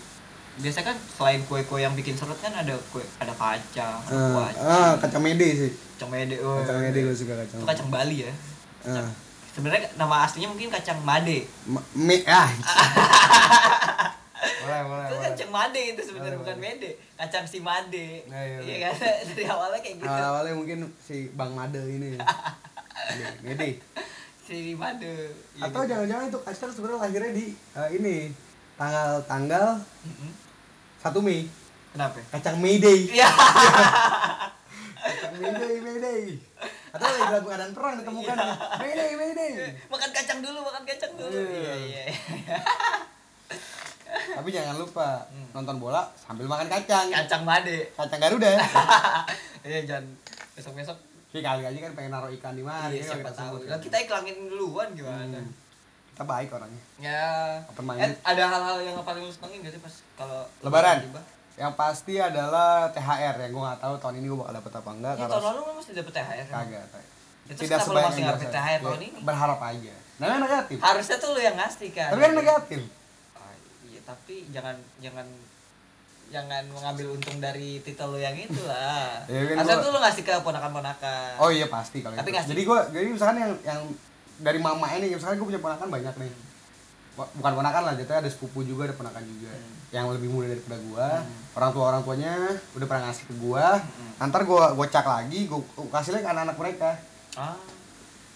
biasa 0.57 0.83
kan 0.83 0.97
selain 1.09 1.43
kue-kue 1.45 1.79
yang 1.79 1.93
bikin 1.93 2.13
seret 2.13 2.35
kan 2.37 2.51
ada 2.53 2.75
kue 2.89 3.03
ada 3.17 3.31
kacang, 3.33 3.99
Eh, 4.05 4.31
kuaci, 4.33 4.59
ah, 4.61 4.93
kacang 4.97 5.21
mede 5.21 5.49
sih. 5.53 5.71
kacang 5.93 6.11
mede, 6.11 6.39
oh, 6.41 6.59
Kacang 6.61 6.79
mede 6.81 6.99
gue 7.01 7.13
suka 7.13 7.35
kacang. 7.37 7.59
itu 7.59 7.67
kacang 7.67 7.89
Bali 7.89 8.17
ya. 8.21 8.33
Ah. 8.85 9.11
Sebenarnya 9.51 9.87
nama 9.95 10.25
aslinya 10.25 10.49
mungkin 10.49 10.67
kacang 10.69 10.99
made. 11.01 11.47
Ma- 11.65 11.87
Me 11.95 12.23
ah. 12.25 12.51
boleh, 14.61 14.81
boleh, 14.85 15.05
itu 15.05 15.15
boleh. 15.15 15.27
kacang 15.29 15.44
made 15.55 15.83
itu 15.89 16.03
sebenarnya 16.03 16.35
Boleh, 16.35 16.43
bukan 16.43 16.57
boleh. 16.59 16.75
mede, 16.75 16.91
kacang 17.15 17.47
si 17.47 17.59
made. 17.59 18.27
Nah, 18.27 18.43
iya, 18.43 18.59
Iya 18.59 18.75
iya. 18.75 18.89
kan 18.91 18.95
dari 19.31 19.45
awalnya 19.47 19.79
kayak 19.79 19.97
gitu. 19.97 20.09
Awal-awalnya 20.09 20.55
mungkin 20.55 20.79
si 20.99 21.17
Bang 21.31 21.55
Made 21.55 21.79
ini. 21.79 22.19
Mede, 23.07 23.27
Mede. 23.41 23.69
Si 24.41 24.75
made. 24.75 25.15
Iya 25.55 25.63
Atau 25.63 25.81
gitu. 25.81 25.91
jangan-jangan 25.91 26.27
itu 26.29 26.39
kacang 26.41 26.71
sebenarnya 26.71 26.99
lahirnya 27.01 27.33
di 27.33 27.47
eh, 27.55 27.89
ini 27.95 28.17
tanggal 28.75 29.23
tanggal 29.25 29.67
Mm-mm. 30.03 30.31
1 30.99 31.15
Mei. 31.21 31.47
Kenapa? 31.91 32.19
Kacang 32.29 32.59
Mayday. 32.59 33.07
Iya. 33.09 33.29
Kacang 35.05 35.35
Mayday, 35.37 35.75
Mayday. 35.79 36.23
Atau 36.91 37.07
lagi 37.07 37.23
dalam 37.25 37.45
keadaan 37.45 37.73
perang 37.73 37.95
ditemukan. 37.97 38.37
Mayday, 38.83 39.11
Mayday. 39.15 39.53
makan 39.87 40.11
kacang 40.11 40.41
dulu, 40.41 40.59
makan 40.61 40.83
kacang 40.83 41.13
dulu. 41.15 41.31
Iya. 41.31 41.75
Iya, 41.79 42.03
iya. 42.03 42.05
Tapi 44.07 44.49
jangan 44.49 44.77
lupa 44.77 45.25
Hmm. 45.27 45.49
nonton 45.53 45.77
bola 45.77 46.03
sambil 46.15 46.45
makan 46.45 46.67
kacang. 46.67 47.07
Kacang 47.09 47.43
made. 47.43 47.91
Kacang 47.93 48.19
Garuda. 48.19 48.51
Iya, 49.65 49.81
jangan 49.89 50.05
besok-besok 50.53 50.99
Si 51.27 51.41
kali 51.41 51.65
aja 51.65 51.79
kan 51.81 51.93
pengen 51.97 52.13
naruh 52.13 52.31
ikan 52.31 52.53
di 52.53 52.61
mana 52.61 52.87
iya, 52.87 53.01
kan 53.01 53.17
siapa 53.17 53.27
kita 53.27 53.33
tahu. 53.35 53.55
Nah, 53.59 53.71
kan. 53.71 53.81
kita 53.81 53.97
iklanin 53.99 54.37
duluan 54.47 54.89
gimana? 54.93 55.25
Hmm. 55.35 55.51
Kita 56.11 56.23
baik 56.23 56.49
orangnya. 56.49 56.83
Ya. 56.97 57.59
Open 57.67 57.83
minded. 57.83 58.07
Eh, 58.07 58.13
ada 58.23 58.43
hal-hal 58.47 58.77
yang 58.79 58.95
paling 59.01 59.19
lu 59.21 59.33
senengin 59.33 59.65
gak 59.65 59.73
sih 59.73 59.81
pas 59.81 59.95
kalau 60.15 60.47
Lebaran. 60.63 61.03
tiba? 61.03 61.19
Yang 61.55 61.73
pasti 61.75 62.15
adalah 62.19 62.87
THR 62.89 63.35
ya. 63.37 63.49
Gue 63.49 63.63
nggak 63.63 63.81
tahu 63.81 63.95
tahun 63.99 64.15
ini 64.15 64.27
gue 64.27 64.39
bakal 64.39 64.55
dapet 64.55 64.73
apa 64.75 64.91
enggak. 64.93 65.15
Ya, 65.17 65.27
tahun 65.27 65.45
lalu 65.45 65.61
lu 65.61 65.73
mesti 65.75 65.93
dapet 65.93 66.13
THR. 66.13 66.45
kan? 66.45 66.55
kagak. 66.61 66.85
Ya, 67.45 67.53
kenapa 67.57 67.89
lu 67.89 67.99
masih 68.05 68.23
yang. 68.23 68.39
THR 68.39 68.71
Ya, 68.71 68.79
tahun 68.81 69.01
ini? 69.03 69.19
Berharap 69.21 69.61
aja. 69.61 69.95
Namanya 70.15 70.39
negatif. 70.41 70.77
Harusnya 70.79 71.17
tuh 71.19 71.29
lu 71.33 71.41
yang 71.41 71.57
ngasih 71.57 71.89
kan. 71.91 72.09
Tapi 72.13 72.21
kan 72.21 72.33
negatif. 72.37 72.81
Tapi 74.05 74.49
jangan 74.49 74.77
jangan 74.99 75.27
jangan 76.25 76.65
mengambil 76.69 77.13
untung 77.13 77.37
dari 77.37 77.81
titel 77.81 78.13
lu 78.13 78.19
yang 78.19 78.33
itu 78.33 78.63
lah. 78.65 79.21
Ya, 79.33 79.41
kan 79.53 79.65
Asal 79.65 79.77
gua- 79.77 79.85
tuh 79.85 79.91
lu 79.91 79.99
ngasih 80.01 80.23
ke 80.23 80.35
ponakan-ponakan. 80.41 81.33
Oh 81.37 81.49
iya 81.49 81.67
pasti 81.69 82.01
kalau 82.01 82.17
Tapi 82.17 82.29
itu. 82.29 82.37
ngasih. 82.37 82.51
Jadi 82.53 82.63
gue 82.65 82.79
jadi 82.93 83.07
misalkan 83.09 83.37
yang 83.39 83.53
yang 83.63 83.81
dari 84.41 84.59
mama 84.59 84.87
ini 84.91 85.13
misalkan 85.13 85.37
gue 85.37 85.49
punya 85.49 85.63
ponakan 85.63 85.89
banyak 85.89 86.15
nih. 86.17 86.33
Bukan 87.15 87.53
ponakan 87.55 87.83
lah, 87.87 87.95
jatuhnya 87.95 88.27
ada 88.27 88.31
sepupu 88.33 88.67
juga, 88.67 88.91
ada 88.91 88.95
ponakan 88.99 89.23
juga. 89.23 89.55
Hmm. 89.55 89.73
Yang 89.95 90.07
lebih 90.19 90.29
muda 90.35 90.51
daripada 90.51 90.83
gua. 90.83 91.09
Hmm. 91.23 91.55
Orang 91.55 91.71
tua 91.71 91.85
orang 91.87 92.03
tuanya 92.03 92.35
udah 92.75 92.87
pernah 92.91 93.03
ngasih 93.07 93.25
ke 93.31 93.35
gua. 93.39 93.79
Hmm. 93.79 94.27
Ntar 94.27 94.43
gua 94.43 94.75
gocak 94.75 95.07
lagi, 95.07 95.47
gua, 95.47 95.63
gua 95.79 95.95
kasih 95.95 96.11
lagi 96.11 96.27
ke 96.27 96.31
anak-anak 96.35 96.57
mereka. 96.59 96.91
Ah. 97.39 97.55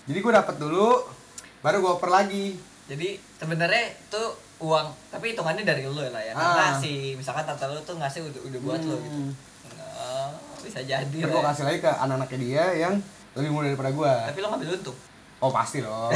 Jadi 0.07 0.19
gua 0.23 0.33
dapet 0.39 0.63
dulu, 0.63 1.11
baru 1.59 1.77
gua 1.83 1.99
oper 1.99 2.07
lagi. 2.07 2.55
Jadi 2.87 3.19
sebenarnya 3.35 3.99
tuh 4.07 4.39
uang, 4.59 4.87
tapi 5.15 5.25
hitungannya 5.35 5.63
dari 5.63 5.87
lu 5.87 5.95
lah 5.95 6.23
ya. 6.23 6.35
Ah. 6.35 6.43
Karena 6.55 6.67
si 6.79 7.15
misalkan 7.15 7.47
tante 7.47 7.65
lu 7.71 7.81
tuh 7.87 7.97
ngasih 7.99 8.27
udah, 8.27 8.41
udah 8.51 8.61
buat 8.63 8.81
lu 8.83 8.97
gitu. 8.99 9.15
Hmm. 9.15 9.31
Oh, 9.99 10.29
bisa 10.63 10.81
jadi. 10.83 11.19
Lah 11.23 11.29
gua 11.31 11.43
ya. 11.43 11.47
kasih 11.55 11.65
lagi 11.67 11.79
ke 11.83 11.91
anak-anaknya 11.91 12.39
dia 12.39 12.65
yang 12.89 12.95
lebih 13.39 13.51
muda 13.55 13.67
daripada 13.71 13.91
gua. 13.95 14.15
Tapi 14.27 14.39
lu 14.43 14.49
ngambil 14.51 14.69
untung. 14.79 14.99
Oh 15.39 15.51
pasti 15.55 15.79
dong. 15.79 16.11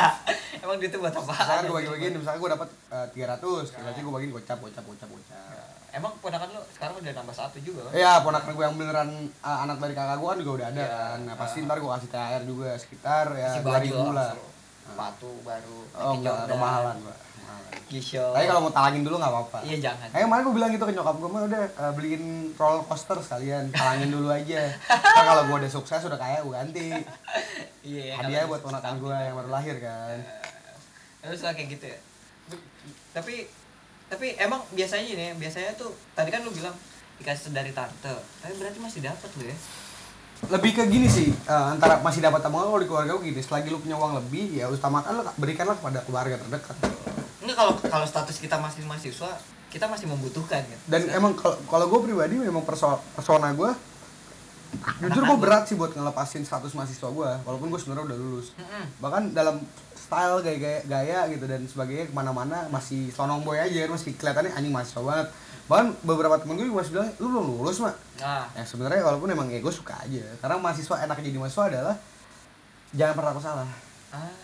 Emang 0.64 0.76
dia 0.76 0.92
tuh 0.92 1.00
buat 1.00 1.14
apa? 1.14 1.32
misalkan 1.32 1.64
gua 1.64 1.76
bagi-bagiin, 1.80 2.12
misalkan 2.20 2.40
gua 2.44 2.50
dapet 2.56 2.68
eh, 2.92 3.06
300, 3.16 3.80
berarti 3.80 4.00
gua 4.04 4.12
bagiin 4.20 4.30
gocap, 4.36 4.58
gocap, 4.60 4.84
gocap, 4.84 5.08
gocap. 5.08 5.68
Emang 5.88 6.12
ponakan 6.20 6.52
lu 6.52 6.60
sekarang 6.68 7.00
udah 7.00 7.12
nambah 7.16 7.32
satu 7.32 7.56
juga 7.64 7.88
kan? 7.88 7.92
Iya, 7.96 8.20
ponakan 8.20 8.52
gue 8.52 8.64
yang 8.68 8.76
beneran 8.76 9.10
uh, 9.40 9.58
anak 9.64 9.80
dari 9.80 9.96
kakak 9.96 10.20
gue 10.20 10.28
kan 10.28 10.38
juga 10.44 10.52
udah 10.60 10.68
ada 10.68 10.82
Iya. 10.84 10.92
kan. 10.92 11.18
Nah, 11.24 11.34
pasti 11.40 11.58
ntar 11.64 11.80
gue 11.80 11.88
kasih 11.88 12.10
THR 12.12 12.42
juga 12.44 12.68
sekitar 12.76 13.26
ya 13.32 13.50
2000 13.56 13.64
baju 13.64 13.96
lah. 14.12 14.30
Sepatu 14.84 15.32
baru. 15.48 15.78
Oh, 15.96 16.12
enggak, 16.20 16.36
Jordan, 16.44 16.52
kemahalan, 16.52 16.96
Pak. 17.08 17.16
G-Shock. 17.88 18.36
Tapi 18.36 18.44
kalau 18.44 18.60
mau 18.68 18.72
talangin 18.72 19.00
dulu 19.00 19.16
nggak 19.16 19.32
apa-apa. 19.32 19.58
Iya 19.64 19.76
jangan. 19.90 20.08
Kayak 20.12 20.24
kemarin 20.28 20.42
gue 20.44 20.54
bilang 20.60 20.70
gitu 20.76 20.84
ke 20.84 20.92
nyokap 20.92 21.16
gue 21.16 21.30
mah 21.32 21.42
udah 21.48 21.62
uh, 21.80 21.92
beliin 21.96 22.24
roller 22.60 22.84
coaster 22.84 23.16
sekalian, 23.24 23.72
talangin 23.72 24.12
dulu 24.12 24.28
aja. 24.28 24.76
Ntar 24.92 25.24
kalau 25.24 25.42
gue 25.48 25.56
udah 25.64 25.72
sukses 25.72 26.04
udah 26.04 26.20
kaya 26.20 26.44
gue 26.44 26.52
ganti. 26.52 26.88
Iya. 27.88 28.20
Hadiah 28.20 28.44
buat 28.44 28.60
ponakan 28.60 29.00
gue 29.00 29.16
yang 29.16 29.32
baru 29.32 29.48
lahir 29.48 29.80
kan. 29.80 30.20
Lu 31.24 31.32
suka 31.32 31.56
kayak 31.56 31.72
gitu 31.72 31.88
ya? 31.88 31.98
Tapi 33.16 33.48
tapi 34.12 34.36
emang 34.36 34.60
biasanya 34.76 35.08
nih, 35.08 35.32
biasanya 35.40 35.72
tuh 35.72 35.96
tadi 36.12 36.28
kan 36.28 36.44
lu 36.44 36.52
bilang 36.52 36.76
dikasih 37.16 37.56
dari 37.56 37.72
tante, 37.72 38.12
tapi 38.44 38.52
berarti 38.60 38.76
masih 38.76 39.00
dapat 39.00 39.30
lu 39.40 39.48
ya? 39.48 39.56
Lebih 40.52 40.70
ke 40.76 40.82
gini 40.84 41.08
sih, 41.08 41.32
uh, 41.48 41.72
antara 41.72 42.04
masih 42.04 42.20
dapat 42.20 42.44
apa 42.44 42.52
enggak 42.52 42.68
kalau 42.68 42.82
di 42.84 42.88
keluarga 42.92 43.12
gue 43.16 43.24
gini, 43.32 43.40
selagi 43.40 43.68
lu 43.72 43.80
punya 43.80 43.96
uang 43.96 44.20
lebih 44.20 44.46
ya 44.52 44.68
utamakan 44.68 45.12
lu 45.16 45.22
berikanlah 45.40 45.76
kepada 45.80 46.04
keluarga 46.04 46.36
terdekat. 46.36 46.76
Enggak 47.48 47.64
kalau 47.64 47.72
kalau 47.80 48.04
status 48.04 48.36
kita 48.44 48.60
masih 48.60 48.84
mahasiswa, 48.84 49.40
kita 49.72 49.88
masih 49.88 50.04
membutuhkan 50.04 50.60
kan. 50.60 50.78
dan 50.84 51.00
emang 51.16 51.32
kalau 51.32 51.56
kalau 51.64 51.88
gue 51.88 52.12
pribadi 52.12 52.36
memang 52.36 52.60
perso 52.60 53.00
persona 53.16 53.56
gue 53.56 53.72
jujur 55.00 55.24
gue 55.24 55.38
berat 55.40 55.64
sih 55.64 55.80
buat 55.80 55.96
ngelepasin 55.96 56.44
status 56.44 56.76
mahasiswa 56.76 57.08
gue 57.08 57.30
walaupun 57.48 57.72
gue 57.72 57.80
sebenarnya 57.80 58.12
udah 58.12 58.18
lulus. 58.20 58.52
Mm-mm. 58.52 58.84
bahkan 59.00 59.32
dalam 59.32 59.64
style 59.96 60.44
gaya 60.44 60.60
gaya, 60.60 60.80
gaya 60.84 61.20
gitu 61.32 61.44
dan 61.48 61.64
sebagainya 61.64 62.12
ke 62.12 62.12
mana-mana 62.12 62.68
masih 62.68 63.08
sonong 63.12 63.44
boy 63.48 63.56
aja 63.56 63.88
masih 63.88 64.12
kelihatannya 64.16 64.52
anjing 64.52 64.72
mahasiswa 64.72 65.00
banget. 65.00 65.28
Bahkan 65.68 65.86
beberapa 66.04 66.36
temen 66.36 66.56
gue 66.60 66.68
juga 66.68 66.84
masih 66.84 66.92
bilang 66.96 67.08
lu 67.16 67.26
belum 67.32 67.44
lulus 67.60 67.80
mak. 67.80 67.96
Nah, 68.20 68.44
ya 68.56 68.64
sebenarnya 68.68 69.00
walaupun 69.04 69.28
emang 69.32 69.48
ya 69.48 69.60
gue 69.64 69.72
suka 69.72 69.96
aja 70.04 70.24
karena 70.44 70.60
mahasiswa 70.60 70.96
enaknya 71.00 71.24
jadi 71.32 71.38
mahasiswa 71.40 71.64
adalah 71.64 71.96
jangan 72.92 73.14
pernah 73.16 73.30
takut 73.32 73.44
salah. 73.44 73.70
Ah, 74.12 74.36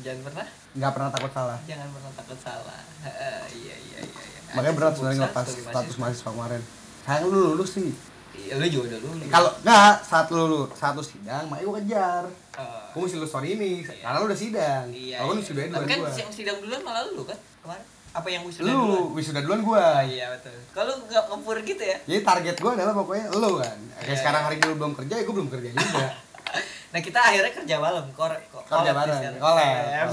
jangan 0.00 0.32
pernah 0.32 0.61
nggak 0.72 0.90
pernah 0.90 1.10
takut 1.10 1.30
salah 1.30 1.58
jangan 1.62 1.88
pernah 1.90 2.12
takut 2.14 2.38
salah. 2.38 2.80
Heeh, 3.02 3.38
iya 3.54 3.74
iya 3.78 3.98
iya 4.00 4.22
iya. 4.22 4.40
makanya 4.52 4.74
berat 4.74 4.92
sebenarnya 4.94 5.18
ngelepas 5.22 5.46
status 5.48 5.94
mahasiswa 5.96 6.30
kemarin 6.30 6.62
sayang 7.02 7.24
lu 7.26 7.40
lulus 7.52 7.72
sih 7.74 7.90
Iya, 8.32 8.56
lu 8.56 8.64
juga 8.64 8.84
udah 8.88 9.00
lulus. 9.02 9.28
kalau 9.28 9.50
nggak 9.60 9.94
saat 10.00 10.26
lu 10.28 10.42
lu 10.46 10.60
satu 10.72 11.00
sidang 11.00 11.44
makanya 11.46 11.66
gue 11.66 11.76
kejar 11.82 12.24
Eh, 12.52 12.84
gue 12.90 13.00
mesti 13.02 13.16
lulus 13.16 13.28
tahun 13.30 13.46
ini 13.50 13.70
Iya. 13.82 14.00
karena 14.02 14.16
lu 14.16 14.26
udah 14.26 14.40
sidang 14.40 14.84
iya. 14.88 15.16
kalau 15.18 15.32
lu 15.32 15.40
iya. 15.40 15.44
Tapi 15.44 15.60
duluan 15.68 15.84
kan 15.84 15.98
gua 15.98 16.10
yang 16.14 16.32
sidang 16.32 16.56
duluan 16.58 16.80
malah 16.82 17.02
lu 17.06 17.22
kan 17.22 17.36
kemarin. 17.60 17.84
Apa 18.12 18.28
yang 18.28 18.42
wisuda 18.42 18.64
lu 18.64 18.72
duluan? 18.72 19.04
wisuda 19.12 19.40
duluan 19.40 19.60
gua 19.62 19.84
Oh 19.94 20.04
iya 20.06 20.26
betul. 20.30 20.56
Kalau 20.70 20.92
nggak 21.02 21.24
ngepur 21.28 21.56
gitu 21.60 21.82
ya. 21.82 21.96
jadi 22.02 22.20
target 22.22 22.56
gua 22.56 22.70
adalah 22.74 22.94
pokoknya 22.94 23.26
lu 23.34 23.50
kan 23.58 23.78
kayak 23.94 24.04
Iya, 24.06 24.16
sekarang 24.16 24.40
iya. 24.40 24.46
hari 24.46 24.56
ini 24.56 24.64
lu 24.64 24.74
belum 24.78 24.92
kerja 24.94 25.12
ya 25.12 25.22
gua 25.22 25.34
belum 25.34 25.48
kerja 25.48 25.68
juga 25.70 26.06
Nah 26.92 27.00
kita 27.00 27.18
akhirnya 27.18 27.52
kerja 27.54 27.76
malam, 27.78 28.04
kor 28.12 28.28
ko- 28.48 28.51
Kerja 28.72 28.92
bareng. 28.94 29.20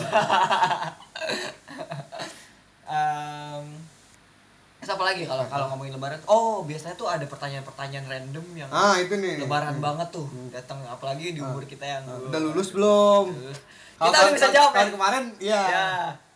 Em, 2.90 3.66
terus 4.80 4.90
apa 4.90 5.04
lagi 5.06 5.22
kalau 5.24 5.46
kalau 5.46 5.66
ngomongin 5.70 5.94
lebaran? 5.94 6.18
Oh 6.26 6.64
biasanya 6.64 6.96
tuh 6.96 7.06
ada 7.06 7.22
pertanyaan-pertanyaan 7.24 8.02
random 8.04 8.46
yang 8.56 8.66
ah 8.68 8.98
itu 8.98 9.14
nih 9.14 9.38
lebaran 9.38 9.78
banget 9.78 10.10
tuh 10.10 10.26
datang 10.50 10.82
apalagi 10.84 11.32
di 11.32 11.40
umur 11.40 11.62
Ah. 11.62 11.70
kita 11.70 11.86
yang 11.86 12.04
Ah, 12.04 12.18
udah 12.20 12.42
lulus 12.42 12.74
belum 12.74 13.26
Lulus. 13.30 13.60
Kita 13.94 14.18
udah 14.18 14.34
bisa 14.34 14.50
jawab 14.50 14.72
tahun 14.72 14.82
ya. 14.82 14.94
kemarin 14.96 15.24
iya 15.38 15.62
Ya, 15.62 15.88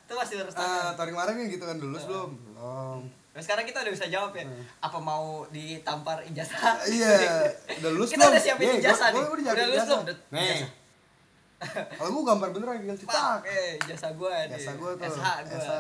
itu 0.04 0.14
masih 0.14 0.36
harus 0.38 0.54
Ah, 0.54 0.62
tanya. 0.62 0.94
tahun 0.94 1.10
kemarin 1.12 1.34
kan 1.34 1.48
gitu 1.50 1.64
kan 1.66 1.78
lulus 1.80 2.04
belum 2.06 2.30
belum 2.46 3.00
Nah, 3.34 3.42
sekarang 3.42 3.66
kita 3.66 3.82
udah 3.82 3.90
bisa 3.92 4.06
jawab 4.06 4.30
ya. 4.32 4.46
Hmm. 4.46 4.62
Apa 4.80 5.02
mau 5.02 5.26
ditampar 5.50 6.22
ijazah? 6.24 6.86
iya 6.86 7.50
udah 7.74 7.92
lulus 7.92 8.10
Kita 8.14 8.22
belum 8.22 8.30
udah 8.30 8.44
siapin 8.46 8.78
ijazah 8.78 9.10
nih. 9.10 9.24
Udah 9.26 9.66
lulus 9.66 9.86
belum? 9.90 10.02
Nih. 10.30 10.58
Kalau 11.94 12.10
gua 12.14 12.24
gambar 12.30 12.50
beneran 12.52 12.78
Pak, 12.84 12.98
cetak 13.00 13.40
eh 13.46 13.70
ijazah 13.80 14.12
gua 14.14 14.34
nih. 14.42 14.50
biasa 14.54 14.72
gua 14.76 14.92
tuh 14.94 15.06
SH 15.10 15.28
gua. 15.44 15.60
SH. 15.60 15.72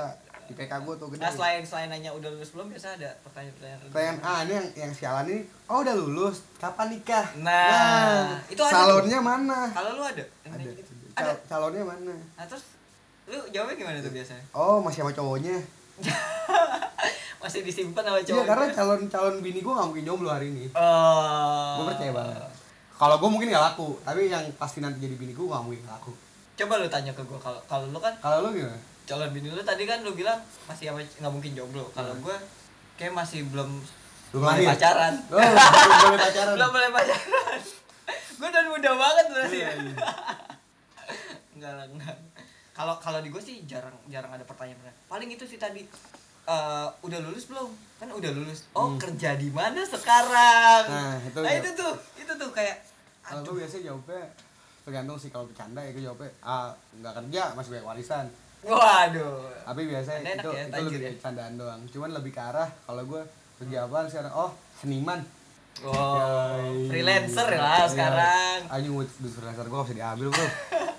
IPK 0.45 0.73
gua 0.81 0.93
tuh 0.93 1.07
gede 1.07 1.19
Nah, 1.19 1.31
selain 1.31 1.61
selain 1.61 1.87
nanya 1.87 2.11
udah 2.11 2.29
lulus 2.29 2.51
belum 2.51 2.67
biasa 2.67 2.87
ada 2.93 3.09
pertanyaan-pertanyaan. 3.21 3.79
Pertanyaan 3.85 4.17
ah 4.21 4.39
ini 4.41 4.53
yang 4.53 4.67
yang 4.77 4.91
sialan 4.91 5.25
ini 5.25 5.39
oh 5.65 5.79
udah 5.79 5.95
lulus 5.95 6.35
kapan 6.57 6.87
nikah 6.89 7.25
Nah, 7.37 8.37
itu 8.45 8.59
ada 8.59 8.73
salonnya 8.73 9.19
mana 9.19 9.59
Kalau 9.69 9.91
lu 9.93 10.03
ada? 10.03 10.23
Ada 10.43 10.59
gitu? 10.69 10.91
Ada. 11.13 11.31
Cal- 11.31 11.41
calonnya 11.47 11.83
mana 11.85 12.13
Nah, 12.33 12.43
terus 12.43 12.63
lu 13.23 13.39
jawabnya 13.49 13.75
gimana 13.77 13.97
tuh 13.99 14.11
biasanya? 14.11 14.43
oh 14.51 14.77
masih 14.77 14.99
sama 14.99 15.11
cowoknya 15.11 15.55
Masih 17.39 17.59
disimpan 17.61 17.99
sama 18.01 18.17
iya 18.17 18.27
cowok. 18.29 18.45
karena 18.45 18.65
calon 18.69 19.01
calon 19.05 19.35
bini 19.39 19.59
gue 19.59 19.67
gak 19.69 19.83
mungkin 19.85 20.03
jomblo 20.05 20.29
hari 20.29 20.47
ini 20.49 20.71
Oh. 20.73 21.75
gue 21.77 21.85
percaya 21.89 22.11
banget 22.11 22.39
kalau 22.93 23.15
gue 23.15 23.27
mungkin 23.27 23.49
gak 23.49 23.65
laku 23.69 23.97
tapi 24.01 24.27
yang 24.27 24.45
pasti 24.53 24.79
nanti 24.79 24.97
jadi 24.97 25.13
bini 25.13 25.31
gue 25.31 25.43
gak 25.43 25.61
mungkin 25.61 25.81
gak 25.81 25.97
laku. 25.97 26.13
Coba 26.53 26.77
lu 26.77 26.85
tanya 26.85 27.09
ke 27.09 27.23
gua 27.23 27.37
kalau 27.37 27.57
kalau 27.65 27.85
lu 27.87 27.97
kan 27.97 28.13
kalau 28.17 28.45
lu 28.45 28.53
gimana? 28.53 28.77
calon 29.03 29.29
bini 29.29 29.49
lu 29.49 29.59
tadi 29.59 29.83
kan 29.83 29.99
lu 29.99 30.13
bilang 30.13 30.37
masih 30.63 30.87
apa 30.87 31.01
nggak 31.01 31.27
mungkin 31.29 31.51
jomblo. 31.53 31.89
Kalau 31.91 32.13
Hmm. 32.13 32.21
gua 32.21 32.37
kayak 32.93 33.11
masih 33.11 33.43
belum 33.47 33.81
Belum 34.29 34.45
lahir? 34.45 34.69
pacaran. 34.69 35.13
Oh 35.27 35.37
belum 35.37 36.01
boleh 36.07 36.19
pacaran. 36.25 36.53
Belum 36.53 36.69
mulai 36.71 36.91
pacaran. 36.91 37.59
Gua 38.37 38.47
udah 38.49 38.63
muda 38.67 38.91
banget 38.93 39.25
berarti 39.29 39.57
ya 39.57 39.69
enggak 41.53 41.73
lah 41.73 41.85
enggak 41.85 42.15
kalau 42.73 42.97
kalau 42.97 43.19
di 43.19 43.29
gua 43.29 43.37
sih 43.37 43.61
jarang 43.63 43.93
jarang 44.07 44.29
ada 44.29 44.41
pertanyaan. 44.43 44.93
Paling 45.05 45.29
itu 45.29 45.45
sih 45.45 45.57
tadi 45.57 45.85
eh, 46.45 46.87
udah 47.01 47.19
lulus 47.23 47.45
belum? 47.47 47.69
Kan 47.97 48.09
udah 48.11 48.31
lulus. 48.33 48.67
Oh 48.73 48.91
Hmm. 48.91 48.99
kerja 48.99 49.35
di 49.35 49.47
mana 49.47 49.79
sekarang? 49.81 50.83
Nah, 50.85 51.15
itu 51.23 51.39
nah 51.39 51.51
ya. 51.51 51.59
itu 51.63 51.69
tuh 51.71 51.93
itu 52.19 52.31
tuh 52.33 52.49
kayak 52.51 52.75
kalau 53.23 53.39
gue 53.41 53.63
biasanya 53.63 53.83
jawabnya 53.89 54.23
tergantung 54.83 55.15
sih 55.15 55.31
kalau 55.31 55.47
bercanda 55.47 55.79
ya 55.79 55.95
gue 55.95 56.03
jawabnya 56.03 56.27
ah 56.43 56.67
nggak 56.99 57.13
kerja 57.23 57.43
masih 57.55 57.69
banyak 57.71 57.87
warisan. 57.87 58.25
Waduh. 58.63 59.47
Tapi 59.63 59.81
biasanya 59.87 60.19
Enak 60.23 60.35
itu 60.39 60.49
ya, 60.51 60.63
itu 60.67 60.81
lebih 60.87 60.99
ya. 61.03 61.11
candaan 61.19 61.53
doang. 61.55 61.81
Cuman 61.87 62.09
lebih 62.11 62.31
ke 62.31 62.41
arah 62.43 62.67
kalau 62.83 63.03
gue 63.03 63.21
kerja 63.59 63.87
apa 63.87 64.07
sekarang 64.07 64.33
oh 64.35 64.51
seniman. 64.75 65.19
Yoi. 65.79 66.85
freelancer 66.87 67.49
lah 67.55 67.87
sekarang. 67.89 68.59
Anjing 68.69 68.93
buat 68.93 69.09
di 69.09 69.27
freelancer 69.27 69.65
gue 69.67 69.79
bisa 69.83 69.95
diambil 69.95 70.27
bro. 70.29 70.47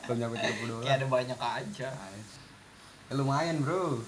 Belum 0.04 0.16
nyampe 0.18 0.36
30 0.36 0.68
dolar. 0.68 0.84
Kayak 0.88 0.96
ada 0.98 1.06
banyak 1.08 1.38
aja. 1.40 1.88
Ya, 3.04 3.12
lumayan 3.12 3.60
bro 3.60 4.00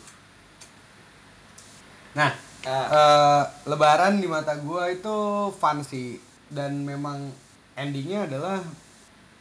nah 2.17 2.33
Ah. 2.67 2.83
eh, 2.91 3.43
lebaran 3.65 4.19
di 4.19 4.27
mata 4.27 4.59
gue 4.59 4.85
itu 4.91 5.17
fun 5.55 5.79
sih 5.81 6.19
dan 6.49 6.83
memang 6.83 7.31
endingnya 7.75 8.27
adalah 8.27 8.59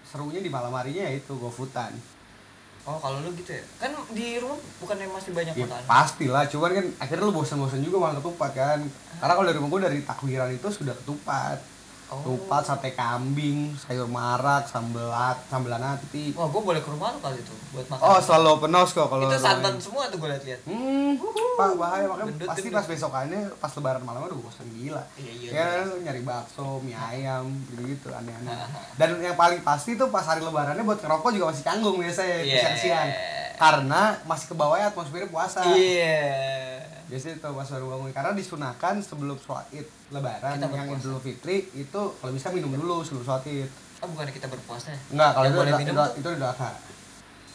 serunya 0.06 0.38
di 0.38 0.48
malam 0.48 0.70
harinya 0.70 1.02
ya 1.02 1.18
itu 1.18 1.34
gofutan 1.34 1.90
Oh 2.86 3.02
kalau 3.02 3.18
lu 3.18 3.34
gitu 3.34 3.50
ya? 3.50 3.66
Kan 3.82 3.98
di 4.14 4.38
rumah 4.38 4.62
bukannya 4.78 5.10
masih 5.10 5.34
banyak 5.34 5.58
ya 5.58 5.66
makanan? 5.66 5.90
pastilah 5.90 6.46
cuman 6.46 6.70
kan 6.72 6.86
akhirnya 7.02 7.26
lu 7.26 7.34
bosan-bosan 7.34 7.82
juga 7.82 7.98
malah 7.98 8.22
ketupat 8.22 8.52
kan 8.54 8.80
karena 9.18 9.34
kalau 9.34 9.48
dari 9.50 9.58
rumah 9.58 9.72
gue 9.74 9.82
dari 9.82 10.00
takbiran 10.06 10.50
itu 10.54 10.68
sudah 10.70 10.94
ketupat 10.94 11.58
Oh. 12.06 12.62
sate 12.62 12.94
kambing 12.94 13.74
sayur 13.74 14.06
marak 14.06 14.66
sambelat 14.66 15.42
sambelan 15.46 15.82
hati 15.82 16.32
Wah 16.32 16.46
gue 16.46 16.62
boleh 16.62 16.78
ke 16.78 16.88
rumah 16.88 17.10
lu 17.10 17.20
kali 17.20 17.38
itu 17.38 17.54
buat 17.72 17.86
makan. 17.88 18.04
oh 18.04 18.20
selalu 18.20 18.48
open 18.52 18.72
house 18.72 18.94
kok 18.94 19.06
kalau 19.06 19.26
itu 19.26 19.36
santan 19.36 19.76
semua 19.78 20.06
tuh 20.08 20.18
gue 20.18 20.30
liat-liat. 20.30 20.62
Hmm, 20.64 21.18
pak 21.56 21.74
bahaya 21.76 22.06
makanya 22.06 22.30
Gendut, 22.32 22.48
pasti 22.48 22.68
pas 22.70 22.86
besokannya 22.86 23.42
pas 23.58 23.72
lebaran 23.72 24.04
malam 24.04 24.22
udah 24.24 24.38
bosan 24.38 24.68
gila. 24.72 25.04
Iya, 25.16 25.32
iya, 25.34 25.50
Ya 25.50 25.66
iya. 25.82 25.96
nyari 26.00 26.22
bakso, 26.22 26.78
mie 26.80 26.94
ayam, 26.94 27.50
gitu 27.76 28.08
aneh-aneh. 28.10 28.54
Dan 28.96 29.20
yang 29.20 29.36
paling 29.36 29.60
pasti 29.60 29.96
tuh 29.96 30.08
pas 30.08 30.24
hari 30.24 30.40
lebarannya 30.40 30.82
buat 30.82 31.00
ngerokok 31.00 31.30
juga 31.32 31.46
masih 31.50 31.64
canggung 31.64 31.98
biasanya 31.98 32.38
Iya. 32.40 32.60
siang-siang. 32.62 33.10
Karena 33.56 34.02
masih 34.24 34.46
ke 34.48 34.56
bawah 34.56 34.76
ya 34.76 34.88
atmosfernya 34.88 35.28
puasa. 35.28 35.64
Iya. 35.66 36.75
Biasanya 37.06 37.36
tuh 37.38 37.54
pas 37.54 37.70
baru 37.70 37.86
bangun 37.88 38.10
karena 38.12 38.32
disunahkan 38.34 38.96
sebelum 39.00 39.38
sholat 39.38 39.70
id 39.70 39.86
lebaran 40.10 40.58
Kita 40.58 40.68
yang. 40.68 40.90
Idul 40.92 41.22
Fitri 41.22 41.70
itu 41.72 42.02
kalau 42.12 42.32
bisa 42.34 42.50
minum 42.50 42.72
dulu 42.72 43.06
sebelum 43.06 43.22
sholat 43.24 43.46
id. 43.46 43.70
Oh 44.02 44.08
bukannya 44.10 44.34
kita 44.34 44.50
berpuasa 44.50 44.90
ya? 44.90 45.00
Enggak, 45.14 45.32
kalau 45.32 45.46
itu 45.46 45.56
boleh 45.56 45.70
Idul- 45.70 45.82
minum 45.82 45.94
Idul- 45.94 46.02
tuh? 46.04 46.18
itu 46.18 46.28
Idul 46.34 46.50
Adha. 46.50 46.72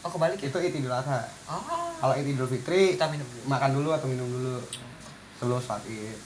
Oh 0.01 0.09
kebalik 0.09 0.37
ya? 0.39 0.47
Itu 0.47 0.57
id 0.57 0.73
Idul 0.73 0.93
Adha. 0.93 1.19
Oh. 1.45 1.61
Kalau 1.99 2.13
id 2.15 2.27
Idul 2.27 2.47
Fitri 2.47 2.95
Kita 2.95 3.07
minum 3.07 3.27
dulu. 3.27 3.43
makan 3.45 3.69
dulu 3.71 3.89
atau 3.91 4.07
minum 4.07 4.27
dulu 4.27 4.55
sebelum 5.35 5.59
sholat 5.59 5.83
id. 5.85 6.19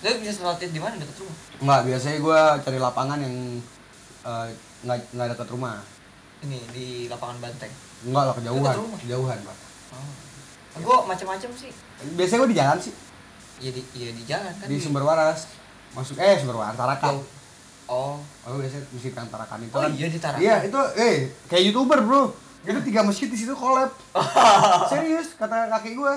Lu 0.00 0.08
bisa 0.18 0.32
sholat 0.32 0.58
id 0.58 0.70
di 0.70 0.78
mana 0.78 0.94
dekat 0.96 1.18
rumah? 1.18 1.36
Enggak, 1.58 1.80
biasanya 1.84 2.16
gue 2.18 2.40
cari 2.62 2.78
lapangan 2.78 3.18
yang 3.18 3.34
eh, 4.22 4.46
nggak 4.82 4.98
nggak 5.10 5.28
dekat 5.34 5.48
rumah. 5.50 5.82
Ini 6.40 6.58
di 6.70 6.86
lapangan 7.06 7.38
Banteng. 7.38 7.72
Enggak 8.02 8.22
lah 8.24 8.34
kejauhan, 8.34 8.74
kejauhan 9.02 9.38
pak. 9.42 9.56
Oh. 9.92 10.14
Gue 10.74 10.96
macam-macam 11.02 11.50
sih. 11.52 11.70
Biasanya 12.14 12.38
gue 12.38 12.50
di 12.50 12.58
jalan 12.58 12.78
sih, 12.78 12.92
Iya 13.58 13.70
di 13.70 13.82
iya 13.94 14.10
di 14.10 14.22
jalan 14.24 14.52
kan. 14.52 14.66
di 14.66 14.76
Sumber 14.76 15.02
Waras. 15.02 15.46
Masuk 15.92 16.16
eh 16.16 16.34
Sumber 16.36 16.56
Waras 16.56 16.74
Tarakan. 16.74 17.20
Oh. 17.86 18.16
Oh 18.42 18.56
biasanya 18.56 18.82
masjid 18.88 19.12
yang 19.12 19.28
Tarakan 19.28 19.58
itu 19.60 19.72
Oh 19.72 19.80
kan. 19.80 19.90
iya 19.90 20.06
di 20.06 20.18
Tarakan. 20.18 20.40
Iya 20.40 20.54
itu 20.64 20.80
eh 20.96 21.16
kayak 21.46 21.62
youtuber 21.64 22.00
bro. 22.00 22.22
Itu 22.62 22.78
tiga 22.80 23.02
masjid 23.02 23.26
di 23.26 23.36
situ 23.36 23.52
collab. 23.52 23.92
Serius 24.90 25.34
kata 25.34 25.68
kakek 25.68 25.94
gue. 25.94 26.14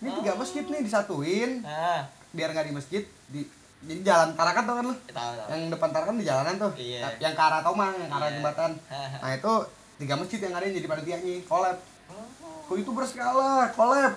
Ini 0.00 0.10
tiga 0.18 0.32
masjid 0.34 0.64
nih 0.64 0.80
disatuin 0.82 1.62
Ah. 1.62 2.02
biar 2.30 2.48
nggak 2.50 2.66
di 2.66 2.74
masjid 2.74 3.02
di 3.28 3.44
jadi 3.82 4.00
jalan 4.04 4.32
Tarakan 4.32 4.62
tau 4.62 4.74
kan 4.74 4.84
lu? 4.84 4.94
Tahu 5.06 5.32
tahu. 5.36 5.48
Yang 5.48 5.62
depan 5.70 5.88
Tarakan 5.90 6.14
di 6.16 6.24
jalanan 6.24 6.54
tuh. 6.56 6.72
Iya. 6.74 7.06
Yang 7.18 7.34
ke 7.34 7.42
arah 7.42 7.60
Tomang, 7.60 7.94
yang 7.94 8.08
ke 8.08 8.16
arah 8.16 8.26
Iya. 8.26 8.36
jembatan. 8.36 8.70
Nah 9.22 9.30
itu 9.32 9.52
tiga 9.96 10.14
masjid 10.16 10.38
yang 10.40 10.52
ada 10.52 10.64
yang 10.64 10.74
jadi 10.74 10.88
panitianya 10.88 11.34
collab. 11.46 11.76
Oh. 12.12 12.62
Kok 12.64 12.76
itu 12.78 12.90
berskala, 12.90 13.68
collab. 13.70 14.14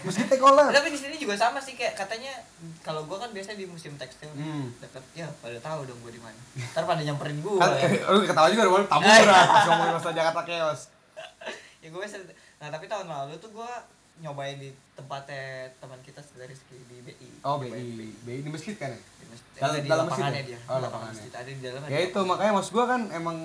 Masjidnya 0.00 0.36
collab. 0.36 0.68
Tapi 0.68 0.88
di 0.88 0.98
sini 0.98 1.16
juga 1.16 1.34
sama 1.34 1.56
sih 1.58 1.74
kayak 1.74 1.94
katanya 1.94 2.32
kalau 2.80 3.04
gua 3.04 3.16
kan 3.18 3.30
biasanya 3.30 3.56
di 3.56 3.66
musim 3.66 3.92
tekstil 3.94 4.28
Hmm. 4.30 4.68
dekat 4.78 5.00
ya 5.14 5.28
pada 5.38 5.56
tahu 5.58 5.84
dong 5.84 5.96
gua 5.98 6.08
di 6.08 6.18
mana. 6.18 6.36
Ntar 6.70 6.84
pada 6.84 7.00
nyamperin 7.00 7.40
gua. 7.40 7.56
Kan, 7.58 7.76
ya. 7.78 8.08
lu 8.10 8.20
ketawa 8.22 8.48
juga 8.48 8.64
rumah 8.64 8.80
lu 8.80 8.86
taburan 8.86 9.24
pas 9.24 9.64
ngomongin 9.66 9.94
masalah 9.94 10.14
Jakarta 10.14 10.40
Chaos. 10.44 10.80
ya 11.82 11.88
gue 11.88 12.00
biasa 12.00 12.16
nah 12.56 12.68
tapi 12.70 12.84
tahun 12.86 13.04
lalu 13.04 13.36
tuh 13.36 13.52
gua 13.52 13.68
nyobain 14.16 14.56
di 14.56 14.72
tempatnya 14.94 15.68
teman 15.76 16.00
kita 16.00 16.16
dari 16.32 16.56
di 16.56 16.96
BI 17.02 17.28
Oh, 17.42 17.58
Nyobain 17.58 17.76
BI. 17.92 18.08
BI 18.24 18.40
di 18.40 18.48
masjid 18.48 18.72
kan 18.74 18.88
ya? 18.88 18.96
di 18.96 19.26
masjid 19.26 19.50
Dalam- 19.54 19.76
di 19.76 19.88
lapangannya 19.90 20.08
masjid 20.08 20.32
ya? 20.32 20.44
dia 20.46 20.58
Oh, 20.64 20.74
Di 20.74 20.82
lapangannya. 20.82 21.12
masjid 21.14 21.32
ada 21.34 21.50
di 21.50 21.60
dalam 21.60 21.80
Ya 21.84 21.98
itu 22.00 22.20
makanya 22.22 22.52
maksud 22.54 22.72
gua 22.72 22.84
kan 22.86 23.00
emang 23.10 23.36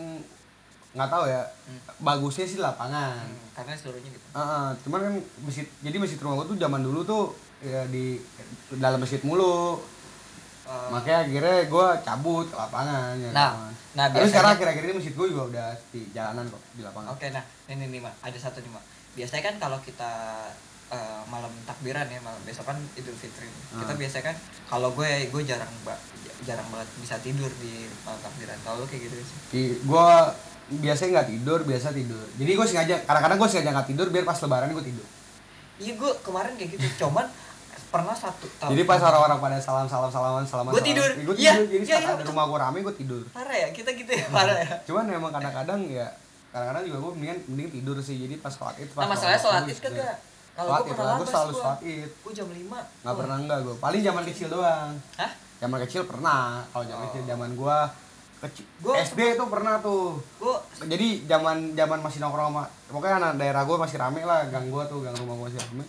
nggak 0.91 1.05
tahu 1.07 1.25
ya. 1.25 1.43
Hmm. 1.63 1.79
Bagusnya 1.99 2.45
sih 2.45 2.57
lapangan. 2.57 3.21
Hmm, 3.21 3.47
karena 3.53 3.73
seluruhnya 3.73 4.09
gitu 4.09 4.25
Heeh, 4.31 4.67
cuman 4.81 4.99
kan 5.01 5.13
masjid 5.41 5.65
jadi 5.79 5.97
masjid 5.97 6.17
rumah 6.17 6.35
gua 6.35 6.47
tuh 6.47 6.57
zaman 6.57 6.81
dulu 6.81 6.99
tuh 7.03 7.23
ya 7.59 7.83
di 7.85 8.17
dalam 8.73 8.97
masjid 8.97 9.19
mulu. 9.21 9.81
Eh, 10.63 10.87
Makanya 10.89 11.25
akhirnya 11.25 11.57
gua 11.65 11.97
cabut 11.99 12.45
ke 12.45 12.55
lapangan 12.55 13.13
ya. 13.15 13.29
Nah, 13.29 13.51
lapangan. 13.51 13.73
nah, 13.91 14.05
biasanya- 14.07 14.29
sekarang 14.31 14.51
akhir-akhir 14.55 14.83
ini 14.83 14.93
masjid 14.95 15.13
gua 15.13 15.27
juga 15.27 15.43
udah 15.47 15.67
di 15.89 16.01
jalanan 16.09 16.45
kok 16.47 16.61
di 16.71 16.81
lapangan. 16.81 17.09
Oke, 17.11 17.27
nah 17.29 17.41
ini 17.67 17.85
nih 17.87 17.99
mah 17.99 18.13
ada 18.19 18.37
satu 18.37 18.57
nih 18.59 18.69
mah. 18.69 18.83
Biasanya 19.11 19.43
kan 19.43 19.55
kalau 19.59 19.77
kita 19.79 20.11
eh, 20.89 21.21
malam 21.25 21.53
takbiran 21.63 22.01
ya, 22.03 22.17
malam 22.19 22.41
besok 22.41 22.65
kan 22.65 22.77
Idul 22.95 23.13
Fitri. 23.13 23.45
Kita 23.45 23.85
Hmm. 23.87 23.93
biasanya 23.95 24.25
kan 24.25 24.35
kalau 24.65 24.89
gue 24.91 25.05
gue 25.27 25.41
jarang 25.43 25.69
ba- 25.83 26.01
jarang 26.41 26.65
banget 26.65 26.89
bisa 26.97 27.13
tidur 27.19 27.45
di 27.55 27.85
malam 28.01 28.17
takbiran. 28.19 28.57
Kalau 28.59 28.81
kayak 28.83 29.05
gitu 29.05 29.21
sih. 29.21 29.37
Gua 29.85 30.33
biasanya 30.71 31.09
nggak 31.15 31.29
tidur, 31.29 31.59
biasa 31.63 31.87
tidur. 31.89 32.25
Jadi 32.33 32.51
gua 32.53 32.63
sengaja, 32.63 32.95
kadang-kadang 33.01 33.37
gua 33.37 33.49
sengaja 33.49 33.69
nggak 33.71 33.87
tidur 33.87 34.07
biar 34.07 34.23
pas 34.23 34.37
lebaran 34.37 34.69
gua 34.69 34.81
tidur. 34.81 35.07
Iya 35.77 35.93
gue 35.95 36.11
kemarin 36.19 36.53
kayak 36.53 36.75
gitu, 36.75 36.85
cuman 36.99 37.25
pernah 37.89 38.13
satu 38.13 38.45
tahun. 38.59 38.69
Jadi 38.69 38.83
pas 38.83 38.99
orang-orang 38.99 39.39
pada 39.39 39.57
salam 39.57 39.87
salam 39.87 40.11
salaman 40.11 40.43
salaman. 40.43 40.71
Salaman, 40.71 40.85
tidur. 40.85 41.09
Gua 41.23 41.33
Iya, 41.33 41.53
tidur. 41.55 41.65
Jadi 41.71 41.85
iya, 41.87 41.97
iya, 41.97 42.21
rumah 42.21 42.45
gua 42.45 42.59
rame 42.61 42.77
gua 42.79 42.91
tidur. 42.91 43.23
parah 43.29 43.55
ya 43.55 43.67
kita 43.71 43.89
gitu 43.91 44.11
ya 44.11 44.27
parah 44.29 44.53
ya. 44.55 44.75
Cuman 44.87 45.07
emang 45.07 45.31
kadang-kadang 45.31 45.87
ya 45.87 46.05
kadang-kadang 46.49 46.83
juga 46.85 46.97
gua 46.99 47.11
mendingan 47.15 47.39
mending 47.47 47.69
tidur 47.71 47.97
sih. 47.99 48.19
Jadi 48.19 48.37
pas 48.37 48.51
sholat 48.51 48.75
id 48.77 48.91
pas 48.91 49.01
Nah 49.01 49.09
masalahnya 49.09 49.39
sholat 49.39 49.63
id 49.65 49.79
kagak. 49.79 50.17
Kalau 50.51 50.69
gue 50.75 50.91
pernah 50.91 51.15
labas 51.15 51.27
selalu 51.31 51.49
gue. 51.49 51.61
sholat 51.63 51.79
id. 51.81 52.09
Gue 52.19 52.33
jam 52.35 52.47
5 52.51 52.59
Nggak 52.99 53.15
pernah 53.15 53.35
enggak 53.39 53.59
gua. 53.63 53.75
Paling 53.79 54.01
zaman 54.03 54.23
kecil 54.27 54.47
doang. 54.49 54.89
Hah? 55.15 55.31
Zaman 55.57 55.77
kecil 55.87 56.01
pernah. 56.03 56.43
Kalau 56.67 56.83
zaman 56.83 56.99
Oh. 56.99 57.07
kecil 57.09 57.23
zaman 57.25 57.49
gua 57.55 57.77
kecil. 58.41 58.65
Gua 58.79 58.95
SD 58.97 59.35
tuh 59.35 59.47
pernah 59.47 59.77
tuh. 59.77 60.17
Gue 60.35 60.55
Jadi 60.81 61.25
zaman 61.25 61.73
zaman 61.73 61.99
masih 61.99 62.19
nongkrong 62.19 62.49
sama 62.49 62.63
pokoknya 62.87 63.15
anak 63.17 63.31
daerah 63.37 63.61
gua 63.63 63.77
masih 63.77 63.95
rame 63.95 64.21
lah 64.21 64.47
gang 64.47 64.67
gua 64.67 64.83
tuh 64.83 64.99
gang 64.99 65.15
rumah 65.15 65.35
gua 65.35 65.45
masih 65.45 65.59
rame. 65.61 65.83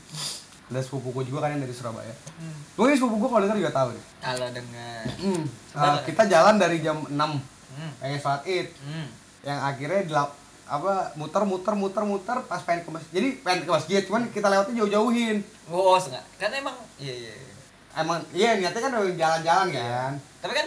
Ada 0.67 0.81
sepupu 0.81 1.11
gua 1.11 1.23
juga 1.23 1.39
kan 1.41 1.51
yang 1.51 1.63
dari 1.63 1.73
Surabaya. 1.73 2.15
hmm, 2.37 2.75
Mungkin 2.75 2.95
sepupu 2.95 3.17
gua 3.17 3.29
kalau 3.29 3.43
denger 3.45 3.59
juga 3.61 3.73
tahu 3.73 3.89
deh. 3.91 4.05
kalau 4.21 4.49
dengan 4.51 5.03
Hmm. 5.17 5.43
Bener. 5.45 5.93
Uh, 5.93 5.99
kita 6.05 6.23
jalan 6.27 6.55
dari 6.57 6.77
jam 6.79 6.97
6 7.01 7.11
hmm, 7.11 7.91
pengen 7.99 8.19
sholat 8.19 8.43
id 8.45 8.69
hmm. 8.71 9.07
yang 9.43 9.59
akhirnya 9.61 10.03
dilap 10.05 10.31
apa 10.65 10.93
muter 11.15 11.43
muter 11.43 11.75
muter 11.75 12.05
muter 12.05 12.39
pas 12.45 12.63
pengen 12.63 12.83
ke 12.83 12.91
masjid 12.91 13.11
jadi 13.13 13.29
pengen 13.41 13.61
ke 13.65 13.71
masjid 13.73 14.01
cuman 14.03 14.23
kita 14.29 14.47
lewatnya 14.47 14.75
jauh-jauhin 14.79 15.43
Oh, 15.67 15.95
enggak. 15.97 16.23
Kan 16.37 16.51
emang 16.53 16.77
iya 16.97 17.11
iya. 17.13 17.33
iya. 17.33 17.55
emang 17.97 18.19
iya 18.31 18.51
niatnya 18.55 18.81
kan 18.81 18.93
jalan-jalan 18.95 19.67
kan 19.69 20.13
Tapi 20.41 20.53
kan 20.53 20.67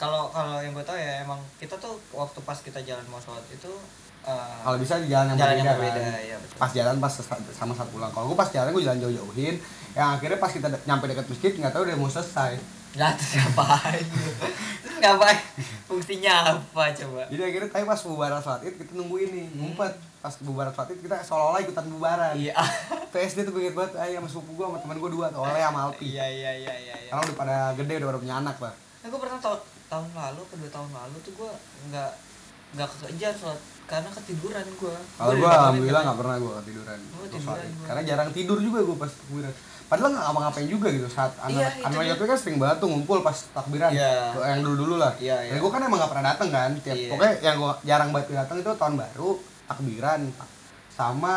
kalau 0.00 0.22
kalau 0.30 0.56
yang 0.58 0.72
gue 0.72 0.80
tahu 0.82 0.96
ya 0.96 1.20
emang 1.20 1.36
kita 1.54 1.76
tuh 1.76 1.92
waktu 2.10 2.40
pas 2.40 2.56
kita 2.56 2.80
jalan 2.80 3.04
mau 3.06 3.18
sholat 3.18 3.44
itu 3.46 3.68
eh, 4.22 4.56
kalau 4.58 4.76
bisa 4.76 4.96
di 4.96 5.06
jalan 5.06 5.30
yang 5.30 5.38
jalan 5.38 5.54
berbeda, 5.54 5.60
yang 5.62 5.76
berbeda 5.76 6.00
kan. 6.00 6.22
ya 6.24 6.36
betul. 6.38 6.56
pas 6.56 6.70
jalan 6.72 6.96
pas 6.98 7.12
sama 7.52 7.72
saat 7.74 7.88
pulang 7.88 8.08
kalau 8.08 8.26
gue 8.26 8.38
pas 8.38 8.48
jalan 8.48 8.70
gue 8.70 8.80
jalan 8.82 8.98
jauh-jauhin 8.98 9.54
yang 9.92 10.08
akhirnya 10.10 10.38
pas 10.38 10.48
kita 10.48 10.66
de- 10.66 10.82
nyampe 10.84 11.04
dekat 11.04 11.26
masjid 11.26 11.52
nggak 11.52 11.70
tahu 11.70 11.84
udah 11.84 11.96
mau 11.96 12.08
selesai 12.08 12.56
Lah 12.90 13.14
terus 13.14 13.38
ngapain? 13.38 14.02
terus 14.82 14.98
ngapain? 14.98 15.38
Fungsinya 15.86 16.34
apa 16.48 16.90
coba? 16.90 17.22
jadi 17.28 17.42
akhirnya 17.44 17.68
tapi 17.70 17.84
pas 17.84 18.00
bubaran 18.00 18.40
sholat 18.40 18.60
id 18.62 18.74
kita 18.76 18.92
nungguin 18.94 19.30
nih 19.30 19.46
ngumpet 19.54 19.92
pas 20.18 20.34
bubaran 20.40 20.72
sholat 20.72 20.90
id 20.90 21.00
kita 21.00 21.16
seolah-olah 21.20 21.60
ikutan 21.60 21.86
bubaran 21.86 22.34
Iya. 22.34 22.56
PSD 23.12 23.44
tuh 23.44 23.52
gue 23.52 23.62
inget 23.64 23.74
banget 23.74 23.94
ayo 23.96 24.18
sama 24.18 24.28
sepupu 24.28 24.50
gue 24.54 24.64
sama 24.64 24.78
temen 24.80 24.96
gue 24.96 25.10
dua 25.12 25.26
tuh 25.28 25.38
oleh 25.40 25.60
sama 25.60 25.80
Alpi 25.86 26.02
Iya 26.08 26.26
iya 26.26 26.50
iya 26.56 26.74
iya. 26.80 26.94
iya. 26.96 27.08
karena 27.08 27.22
udah 27.22 27.36
pada 27.36 27.56
gede 27.74 27.92
udah 27.96 28.08
pada 28.08 28.18
punya 28.18 28.36
anak 28.38 28.56
lah 28.58 28.74
Nah, 29.00 29.08
gue 29.08 29.16
pernah 29.18 29.38
tahun 29.38 29.58
tahun 29.90 30.08
lalu 30.14 30.42
kedua 30.46 30.70
tahun 30.70 30.90
lalu 30.90 31.16
tuh 31.20 31.32
gue 31.34 31.50
nggak 31.90 32.10
nggak 32.70 32.88
kekejar 32.88 33.34
sholat 33.34 33.58
karena 33.90 34.06
ketiduran 34.14 34.62
gua 34.78 34.94
Kalau 35.18 35.34
dibangunin 35.34 35.58
alhamdulillah 35.58 36.02
nggak 36.06 36.18
pernah 36.22 36.36
gua 36.38 36.52
ketiduran. 36.62 36.98
Oh, 37.02 37.10
Gua 37.10 37.26
tiduran 37.26 37.42
sorry. 37.58 37.66
gua. 37.74 37.86
Karena 37.90 38.02
jarang 38.06 38.30
tidur 38.30 38.58
juga 38.62 38.78
gua 38.80 38.96
pas 38.96 39.10
takbiran. 39.10 39.52
Padahal 39.90 40.08
nggak 40.14 40.24
ngapa-ngapain 40.30 40.68
juga 40.70 40.88
gitu 40.94 41.08
saat 41.10 41.32
anak 41.42 41.58
Iya, 41.58 41.68
itu 41.74 41.86
anak. 41.98 42.06
Yotwe 42.14 42.26
kan 42.30 42.38
sering 42.38 42.56
banget 42.62 42.76
tuh 42.78 42.86
ngumpul 42.86 43.18
pas 43.20 43.34
takbiran. 43.50 43.90
Iya. 43.90 44.30
Tuh, 44.30 44.42
Yang 44.46 44.60
dulu-dulu 44.62 44.94
lah. 45.02 45.12
Iya, 45.18 45.36
Dan 45.42 45.50
iya. 45.50 45.58
gua 45.58 45.70
kan 45.74 45.82
emang 45.82 45.98
nggak 45.98 46.10
pernah 46.14 46.26
dateng 46.30 46.48
kan. 46.54 46.70
Tiap 46.78 46.94
Iya. 46.94 47.08
pokoknya 47.10 47.34
yang 47.42 47.56
gua 47.58 47.72
jarang 47.82 48.08
banget 48.14 48.26
datang 48.30 48.56
itu 48.62 48.70
tahun 48.70 48.94
baru, 48.94 49.30
takbiran, 49.66 50.20
sama 50.94 51.34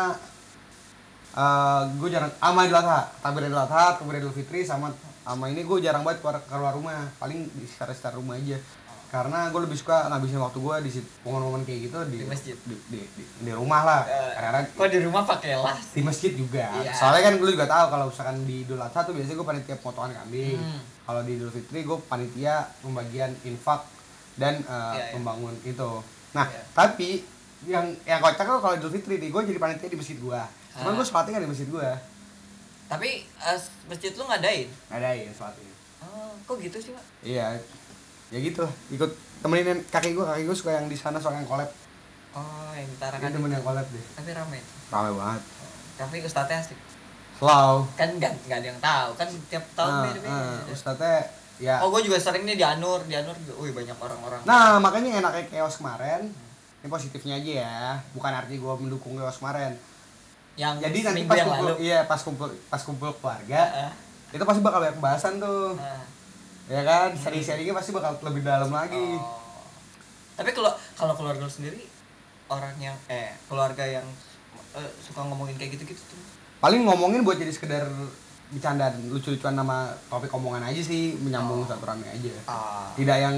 eh 1.34 1.82
gue 1.98 2.08
jarang 2.14 2.30
sama 2.30 2.60
Idul 2.62 2.78
Adha, 2.78 3.00
takbiran 3.18 3.50
Idul 3.50 3.58
Adha, 3.58 3.84
takbiran 3.98 4.22
Idul 4.22 4.30
Fitri 4.32 4.62
sama 4.62 4.94
sama 5.24 5.48
ini 5.48 5.60
gue 5.60 5.78
jarang 5.80 6.00
banget 6.00 6.20
keluar 6.20 6.36
keluar 6.44 6.72
rumah, 6.72 7.08
paling 7.16 7.48
di 7.48 7.64
sekitar-sekitar 7.64 8.14
rumah 8.14 8.36
aja. 8.36 8.60
Karena 9.08 9.46
gue 9.46 9.60
lebih 9.62 9.78
suka 9.78 10.10
ngabisin 10.10 10.36
waktu 10.36 10.58
gue 10.58 10.76
di 10.82 10.90
momen-momen 11.22 11.62
kayak 11.62 11.80
gitu 11.86 11.98
di 12.04 12.18
Di 12.18 12.26
masjid. 12.26 12.56
di, 12.60 12.74
di, 12.88 12.98
di, 13.08 13.22
di 13.40 13.52
rumah 13.54 13.80
lah. 13.80 14.02
Eh, 14.02 14.34
Karena 14.34 14.60
kok 14.66 14.88
di 14.90 14.98
rumah 15.00 15.22
pakai 15.22 15.54
las 15.54 15.94
di 15.94 16.02
masjid 16.02 16.34
juga. 16.34 16.66
Iya. 16.76 16.90
Soalnya 16.92 17.22
kan 17.24 17.34
gue 17.38 17.46
juga 17.48 17.62
tahu 17.64 17.84
kalau 17.88 18.06
misalkan 18.10 18.42
di 18.42 18.66
Idul 18.66 18.76
Adha 18.76 19.00
tuh 19.00 19.14
biasanya 19.14 19.36
gue 19.36 19.46
panitia 19.46 19.76
potongan 19.78 20.12
kambing. 20.12 20.58
Hmm. 20.58 20.80
Kalau 21.06 21.20
di 21.22 21.32
Idul 21.32 21.48
Fitri 21.48 21.80
gue 21.80 21.98
panitia 22.04 22.54
pembagian 22.82 23.30
infak 23.44 23.86
dan 24.34 24.58
eh, 24.58 24.66
Iya, 24.66 24.98
iya. 25.00 25.12
membangun 25.14 25.54
itu. 25.62 25.90
Nah, 26.34 26.44
Iya. 26.44 26.60
tapi 26.74 27.08
yang 27.64 27.86
yang 28.02 28.18
kocak 28.18 28.42
tuh 28.42 28.58
kalau 28.58 28.74
Idul 28.74 28.90
Fitri 28.90 29.22
nih 29.22 29.30
gue 29.30 29.40
jadi 29.46 29.62
panitia 29.62 29.86
di 29.86 29.96
masjid 29.96 30.18
gue. 30.18 30.40
Cuman 30.74 30.90
gue 30.92 31.06
sholatnya 31.06 31.38
kan 31.38 31.42
di 31.46 31.50
masjid 31.54 31.70
gue. 31.70 31.88
Tapi 32.86 33.08
eh, 33.24 33.58
masjid 33.84 34.12
lu 34.12 34.24
ngadain 34.24 34.68
Ngadain 34.88 35.30
sholatnya. 35.30 35.72
oh 36.00 36.32
kok 36.42 36.56
gitu 36.58 36.76
sih 36.78 36.90
pak 36.90 37.04
Iya. 37.20 37.56
Ya 38.28 38.38
gitu, 38.40 38.64
ikut 38.90 39.10
temenin 39.38 39.78
kakek 39.86 40.12
gue, 40.12 40.24
kakek 40.24 40.44
gue 40.44 40.56
suka 40.56 40.70
yang 40.72 40.86
di 40.86 40.94
sana 40.94 41.16
suka 41.16 41.32
yang 41.32 41.46
collab. 41.46 41.70
oh 42.32 42.72
yang 42.72 42.90
tarakan 42.96 43.30
temen 43.30 43.46
yang 43.48 43.62
collab 43.62 43.86
deh. 43.86 44.04
tapi 44.12 44.30
rame 44.30 44.58
Rame 44.88 45.10
banget. 45.12 45.42
tapi 45.94 46.16
ustadznya 46.20 46.58
asik 46.58 46.78
Slow. 47.34 47.86
kan 47.92 48.10
nggak 48.12 48.32
nggak 48.44 48.58
ada 48.58 48.68
yang 48.68 48.80
tahu 48.80 49.10
kan 49.14 49.28
tiap 49.48 49.64
tahun 49.74 49.90
Ah, 49.90 50.02
beda 50.04 50.18
beda 50.20 50.30
ah, 50.30 50.58
Ustadznya 50.66 51.14
ya 51.56 51.76
oh 51.78 51.88
gue 51.88 52.02
juga 52.02 52.14
sering 52.16 52.42
nih 52.42 52.54
di 52.54 52.64
Anur 52.64 53.02
di 53.02 53.14
Anur 53.14 53.34
wih 53.56 53.70
banyak 53.70 53.94
orang-orang 53.94 54.42
Nah, 54.42 54.78
makanya 54.78 55.18
enaknya 55.20 55.44
chaos 55.48 55.78
kemarin. 55.78 56.30
Ini 56.78 56.88
positifnya 56.88 57.34
aja 57.34 57.52
ya, 57.56 57.78
bukan 58.12 58.28
arti 58.30 58.54
gue 58.54 58.74
mendukung 58.76 59.14
chaos 59.14 59.38
kemarin. 59.38 59.72
Yang 60.54 60.78
Jadi 60.78 60.98
nanti 61.02 61.22
pas 61.24 61.36
yang 61.36 61.48
kumpul, 61.50 61.66
lalu 61.66 61.76
iya 61.82 61.98
pas 62.06 62.20
kumpul 62.22 62.48
pas 62.70 62.78
kumpul 62.78 63.10
keluarga, 63.18 63.90
Ah, 63.90 63.92
itu 64.30 64.42
pasti 64.42 64.60
bakal 64.62 64.78
banyak 64.80 64.96
pembahasan 64.96 65.38
tuh, 65.38 65.74
ah. 65.76 66.02
ya 66.66 66.82
kan? 66.82 67.10
Sharing-sharingnya 67.12 67.74
pasti 67.74 67.90
bakal 67.90 68.18
lebih 68.22 68.42
dalam 68.42 68.70
lagi. 68.70 69.18
Oh. 69.18 69.42
Tapi 70.34 70.50
kalau 70.50 70.70
kalau 70.94 71.14
keluarga 71.14 71.42
lu 71.42 71.50
sendiri 71.50 71.82
orang 72.46 72.74
yang 72.78 72.94
eh 73.06 73.34
keluarga 73.46 73.82
yang 73.82 74.06
eh, 74.74 74.90
suka 74.98 75.22
ngomongin 75.22 75.54
kayak 75.54 75.74
gitu-gitu 75.74 76.02
tuh. 76.06 76.18
Paling 76.58 76.82
ngomongin 76.82 77.22
buat 77.22 77.36
jadi 77.36 77.50
sekedar 77.50 77.86
bercandaan 78.44 79.10
lucu-lucuan 79.10 79.58
nama 79.58 79.90
topik 80.06 80.30
omongan 80.30 80.70
aja 80.70 80.78
sih, 80.78 81.18
menyambung 81.18 81.62
Oh. 81.62 81.66
satu 81.66 81.82
rame 81.82 82.06
aja. 82.06 82.30
Ah. 82.46 82.86
Tidak 82.94 83.16
yang 83.18 83.36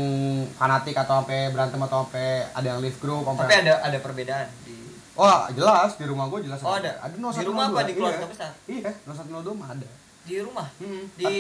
fanatik 0.53 0.93
atau 0.93 1.25
sampai 1.25 1.49
berantem 1.49 1.81
atau 1.81 2.05
sampai 2.05 2.45
ada 2.53 2.77
yang 2.77 2.85
live 2.85 3.01
group 3.01 3.25
sampai 3.25 3.45
Tapi 3.49 3.57
ada 3.65 3.75
ada 3.81 3.99
perbedaan 4.01 4.49
di 4.69 4.77
Oh, 5.17 5.41
jelas 5.51 5.91
di 5.97 6.05
rumah 6.05 6.29
gue 6.29 6.41
jelas. 6.45 6.61
Oh, 6.61 6.77
ada? 6.77 6.93
Ada 7.01 7.15
Di 7.17 7.45
rumah 7.45 7.65
apa? 7.67 7.81
Di 7.83 7.95
keluarga 7.97 8.21
iya. 8.21 8.29
besar? 8.29 8.51
Iya, 8.69 8.91
0102 9.03 9.53
mah 9.53 9.71
ada. 9.73 9.89
di 10.27 10.43
rumah. 10.43 10.67
Hmm. 10.83 11.07
Di 11.15 11.33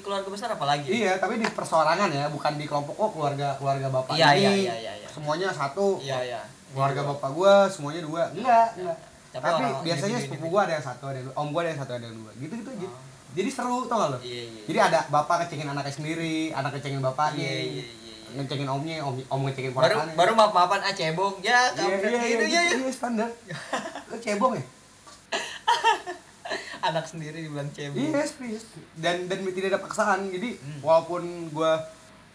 keluarga 0.00 0.32
besar 0.32 0.48
apa 0.48 0.64
lagi? 0.64 0.88
Iya, 0.88 1.20
tapi 1.20 1.36
di 1.36 1.44
persorangan 1.44 2.08
ya, 2.08 2.32
bukan 2.32 2.56
di 2.56 2.64
kelompok 2.64 2.96
oh 2.96 3.12
keluarga 3.12 3.52
keluarga 3.60 3.92
bapak 3.92 4.16
Iya, 4.16 4.28
ini. 4.32 4.40
iya, 4.40 4.50
iya, 4.50 4.74
iya, 4.80 4.92
iya. 4.96 5.08
Semuanya 5.12 5.52
satu. 5.52 6.00
Iya, 6.00 6.18
iya. 6.24 6.40
Keluarga 6.72 7.04
Di- 7.04 7.08
bapak 7.12 7.30
gua 7.36 7.52
semuanya 7.68 8.00
dua. 8.00 8.32
Enggak, 8.32 8.80
enggak. 8.80 8.96
Tapi 9.30 9.44
Tapi, 9.44 9.60
orang- 9.60 9.84
biasanya 9.84 10.18
sepupu 10.24 10.46
gua 10.48 10.60
ada 10.64 10.72
yang 10.72 10.86
satu, 10.88 11.04
ada 11.12 11.20
yang 11.20 11.26
dua. 11.28 11.36
Om 11.36 11.48
gua 11.52 11.60
ada 11.60 11.70
yang 11.70 11.80
satu, 11.84 11.92
ada 11.92 12.06
yang 12.08 12.16
dua. 12.16 12.30
Gitu-gitu 12.34 12.70
aja. 12.72 12.88
Oh. 12.88 12.96
Jadi 13.30 13.46
seru 13.52 13.76
tau 13.86 13.96
gak 14.00 14.08
lo? 14.10 14.18
Iya, 14.24 14.42
iya. 14.42 14.62
Jadi 14.66 14.78
ada 14.88 14.98
bapak 15.06 15.36
ngecengin 15.44 15.68
anaknya 15.68 15.94
sendiri, 15.94 16.36
anak 16.50 16.70
ngecengin 16.74 16.98
bapaknya. 16.98 17.44
Iya, 17.44 17.60
iya, 17.60 17.62
iya, 17.62 17.84
iya. 17.84 17.99
Ngecengin 18.32 18.66
omnya, 18.66 18.96
om, 19.00 19.14
om 19.28 19.40
ngecengin 19.42 19.70
baru 19.70 19.84
ponakannya. 19.96 20.14
baru 20.14 20.32
maaf 20.32 20.52
maafan 20.52 20.80
ah 20.80 20.92
cebong 20.92 21.34
ya 21.40 21.58
Iya, 21.68 21.74
kampret 21.74 22.06
iya, 22.06 22.20
gitu 22.22 22.44
iya, 22.44 22.60
ya, 22.60 22.62
ya. 22.64 22.78
iya, 22.78 22.90
standar. 22.90 23.30
Lo 24.06 24.16
cebong 24.16 24.52
ya? 24.54 24.64
anak 26.82 27.04
sendiri 27.04 27.36
dibilang 27.40 27.68
cebong 27.70 28.00
Iya, 28.00 28.22
serius. 28.24 28.64
Dan 28.94 29.26
dan 29.26 29.38
tidak 29.46 29.68
ada 29.70 29.80
paksaan. 29.80 30.28
Jadi 30.28 30.56
Hmm. 30.56 30.80
walaupun 30.80 31.22
gua 31.50 31.76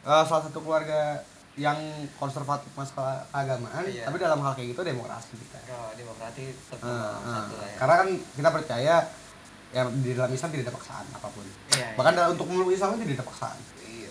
uh, 0.04 0.24
salah 0.24 0.44
satu 0.44 0.60
keluarga 0.60 1.26
yang 1.56 1.80
konservatif 2.14 2.68
masalah 2.70 3.24
keagamaan, 3.30 3.84
Iya. 3.86 4.04
tapi 4.04 4.20
dalam 4.20 4.38
hal 4.38 4.54
kayak 4.54 4.76
gitu 4.76 4.84
demokrasi 4.84 5.34
kita. 5.34 5.56
oh 5.72 5.88
demokrasi 5.94 6.52
tetap 6.52 6.84
Uh, 6.84 6.92
uh. 6.92 7.16
satu 7.42 7.54
lah 7.56 7.66
ya 7.66 7.78
Karena 7.78 7.94
kan 7.96 8.08
kita 8.30 8.50
percaya 8.52 8.96
ya 9.72 9.82
di 9.90 10.12
dalam 10.14 10.30
Islam 10.30 10.50
tidak 10.50 10.66
ada 10.66 10.74
paksaan 10.74 11.06
apa 11.10 11.28
pun. 11.28 11.44
Iya, 11.70 11.88
Bahkan 11.96 12.14
iya. 12.14 12.24
untuk 12.30 12.46
memeluk 12.46 12.70
Islam 12.70 12.96
tidak 12.98 13.16
ada 13.18 13.26
paksaan. 13.26 13.58
iya 13.82 14.05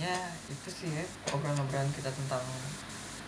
ya 0.00 0.16
itu 0.46 0.68
sih 0.70 0.88
ya 0.88 1.04
obrolan-obrolan 1.28 1.92
kita 1.92 2.08
tentang 2.08 2.40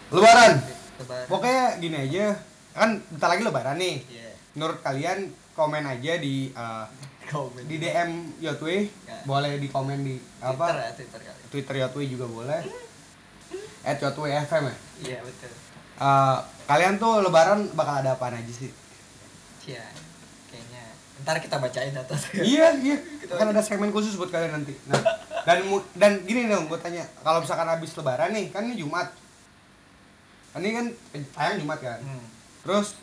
Lebaran. 0.09 0.53
lebaran 0.99 1.27
Pokoknya 1.27 1.65
gini 1.79 1.97
aja. 1.99 2.37
Kan 2.73 3.05
bentar 3.07 3.29
lagi 3.29 3.43
lebaran 3.43 3.77
nih. 3.77 3.97
Iya. 4.07 4.31
Menurut 4.53 4.79
kalian 4.81 5.19
komen 5.53 5.85
aja 5.85 6.13
di 6.17 6.49
uh, 6.51 6.85
komen 7.27 7.65
di 7.65 7.77
DM 7.77 8.11
Yotwe, 8.39 8.89
Ya. 9.03 9.17
boleh 9.23 9.57
di 9.57 9.69
komen 9.69 10.01
di 10.01 10.17
Twitter 10.17 10.49
apa? 10.51 10.67
ya 10.79 10.93
Twitter 10.93 11.21
kali 11.23 11.41
Twitter 11.49 11.75
Yotwe 11.79 12.03
juga 12.07 12.25
boleh. 12.27 12.61
At 13.83 13.99
Yotwe 13.99 14.29
FM 14.31 14.65
ya. 14.65 14.77
iya 15.03 15.19
betul 15.21 15.53
Eh, 15.95 16.39
kalian 16.67 16.97
tuh 16.97 17.21
lebaran 17.21 17.69
bakal 17.73 18.01
ada 18.01 18.17
apaan 18.17 18.35
aja 18.35 18.51
sih? 18.51 18.73
iya 19.63 19.85
kayaknya 20.49 20.83
ntar 21.23 21.39
kita 21.39 21.57
bacain 21.57 21.95
atau 21.95 22.17
iya, 22.35 22.75
iya. 22.75 22.97
Kan 23.39 23.47
ada 23.47 23.61
segmen 23.61 23.89
khusus 23.89 24.17
buat 24.17 24.29
kalian 24.29 24.57
nanti. 24.57 24.75
Nah, 24.87 24.99
dan 25.43 25.59
dan 25.95 26.13
gini 26.23 26.47
dong, 26.47 26.67
gue 26.67 26.79
tanya, 26.79 27.03
kalau 27.21 27.39
misalkan 27.39 27.67
habis 27.67 27.93
lebaran 27.93 28.31
nih, 28.31 28.49
kan 28.49 28.63
ini 28.63 28.77
Jumat. 28.77 29.11
Kan 30.51 30.61
Ini 30.61 30.71
kan 30.73 30.87
tayang 31.33 31.57
Jumat 31.59 31.79
kan. 31.79 31.99
Hmm. 31.99 32.25
Terus 32.63 32.95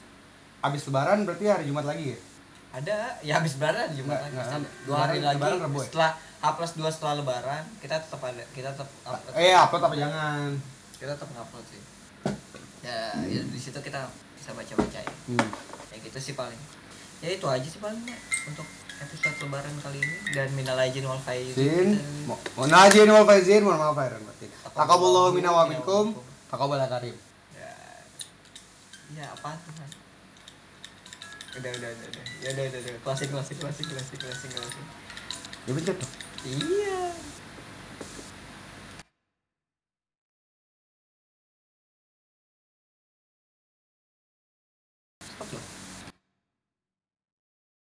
habis 0.60 0.82
lebaran 0.84 1.24
berarti 1.24 1.46
hari 1.46 1.66
Jumat 1.66 1.86
lagi 1.86 2.14
ya? 2.14 2.20
ada 2.70 3.18
ya 3.22 3.34
habis 3.36 3.58
lebaran 3.58 3.90
Jumat 3.92 4.22
Nggak, 4.22 4.30
lagi 4.30 4.62
nggak, 4.62 4.74
dua 4.86 4.98
hari 5.02 5.18
lagi 5.20 5.42
lebaran 5.42 5.58
Rabu 5.60 5.80
ya? 5.80 5.86
setelah 5.90 6.12
H 6.38 6.46
plus 6.54 6.72
dua 6.78 6.90
setelah 6.94 7.14
lebaran 7.18 7.64
kita 7.82 7.98
tetap 7.98 8.22
ada 8.22 8.44
kita 8.54 8.70
tetap 8.70 8.86
upload 9.02 9.34
Eh, 9.34 9.58
upload 9.58 9.82
apa 9.82 9.96
jangan? 9.98 10.50
kita 10.94 11.12
tetap 11.18 11.30
ngupload 11.34 11.66
sih 11.66 11.82
ya, 12.80 13.00
ya 13.26 13.42
di 13.42 13.58
situ 13.58 13.74
kita 13.76 14.06
bisa 14.38 14.54
baca 14.54 14.74
baca 14.76 15.00
ya 15.00 15.14
Hmm. 15.26 15.50
ya 15.90 15.98
gitu 15.98 16.20
sih 16.22 16.38
paling 16.38 16.62
ya 17.20 17.30
itu 17.32 17.46
aja 17.50 17.66
sih 17.66 17.82
paling 17.82 18.06
ya 18.06 18.18
untuk 18.46 18.68
episode 19.00 19.38
lebaran 19.48 19.76
kali 19.80 20.00
ini 20.04 20.16
dan 20.36 20.48
minal 20.56 20.78
aijin 20.80 21.08
wal 21.08 21.22
faizin 21.24 22.00
mohon 22.28 22.72
ajin 22.72 23.08
wal 23.08 23.26
faizin, 23.26 23.64
mohon 23.64 23.80
maaf 23.80 23.96
lahir 23.96 24.20
batin. 24.20 24.50
Taqabbalallahu 24.76 25.36
minna 25.36 25.52
wa 25.52 25.66
minkum, 25.66 26.16
taqabbal 26.52 26.84
karim. 26.88 27.16
ya. 27.56 27.72
Ya 29.16 29.26
apa 29.34 29.56
tuh 29.64 29.74
udah 31.60 31.72
udah 31.76 31.90
udah 31.92 32.08
udah. 32.14 32.26
Ya 32.40 32.50
udah 32.54 32.64
udah 32.70 32.80
udah. 32.80 33.02
Closing 33.04 33.30
closing 33.34 33.58
closing 33.58 33.88
closing 33.90 34.20
closing 34.22 34.52
closing. 34.54 34.86
Ya 35.66 35.72
tuh. 35.76 36.10
iya 36.48 37.02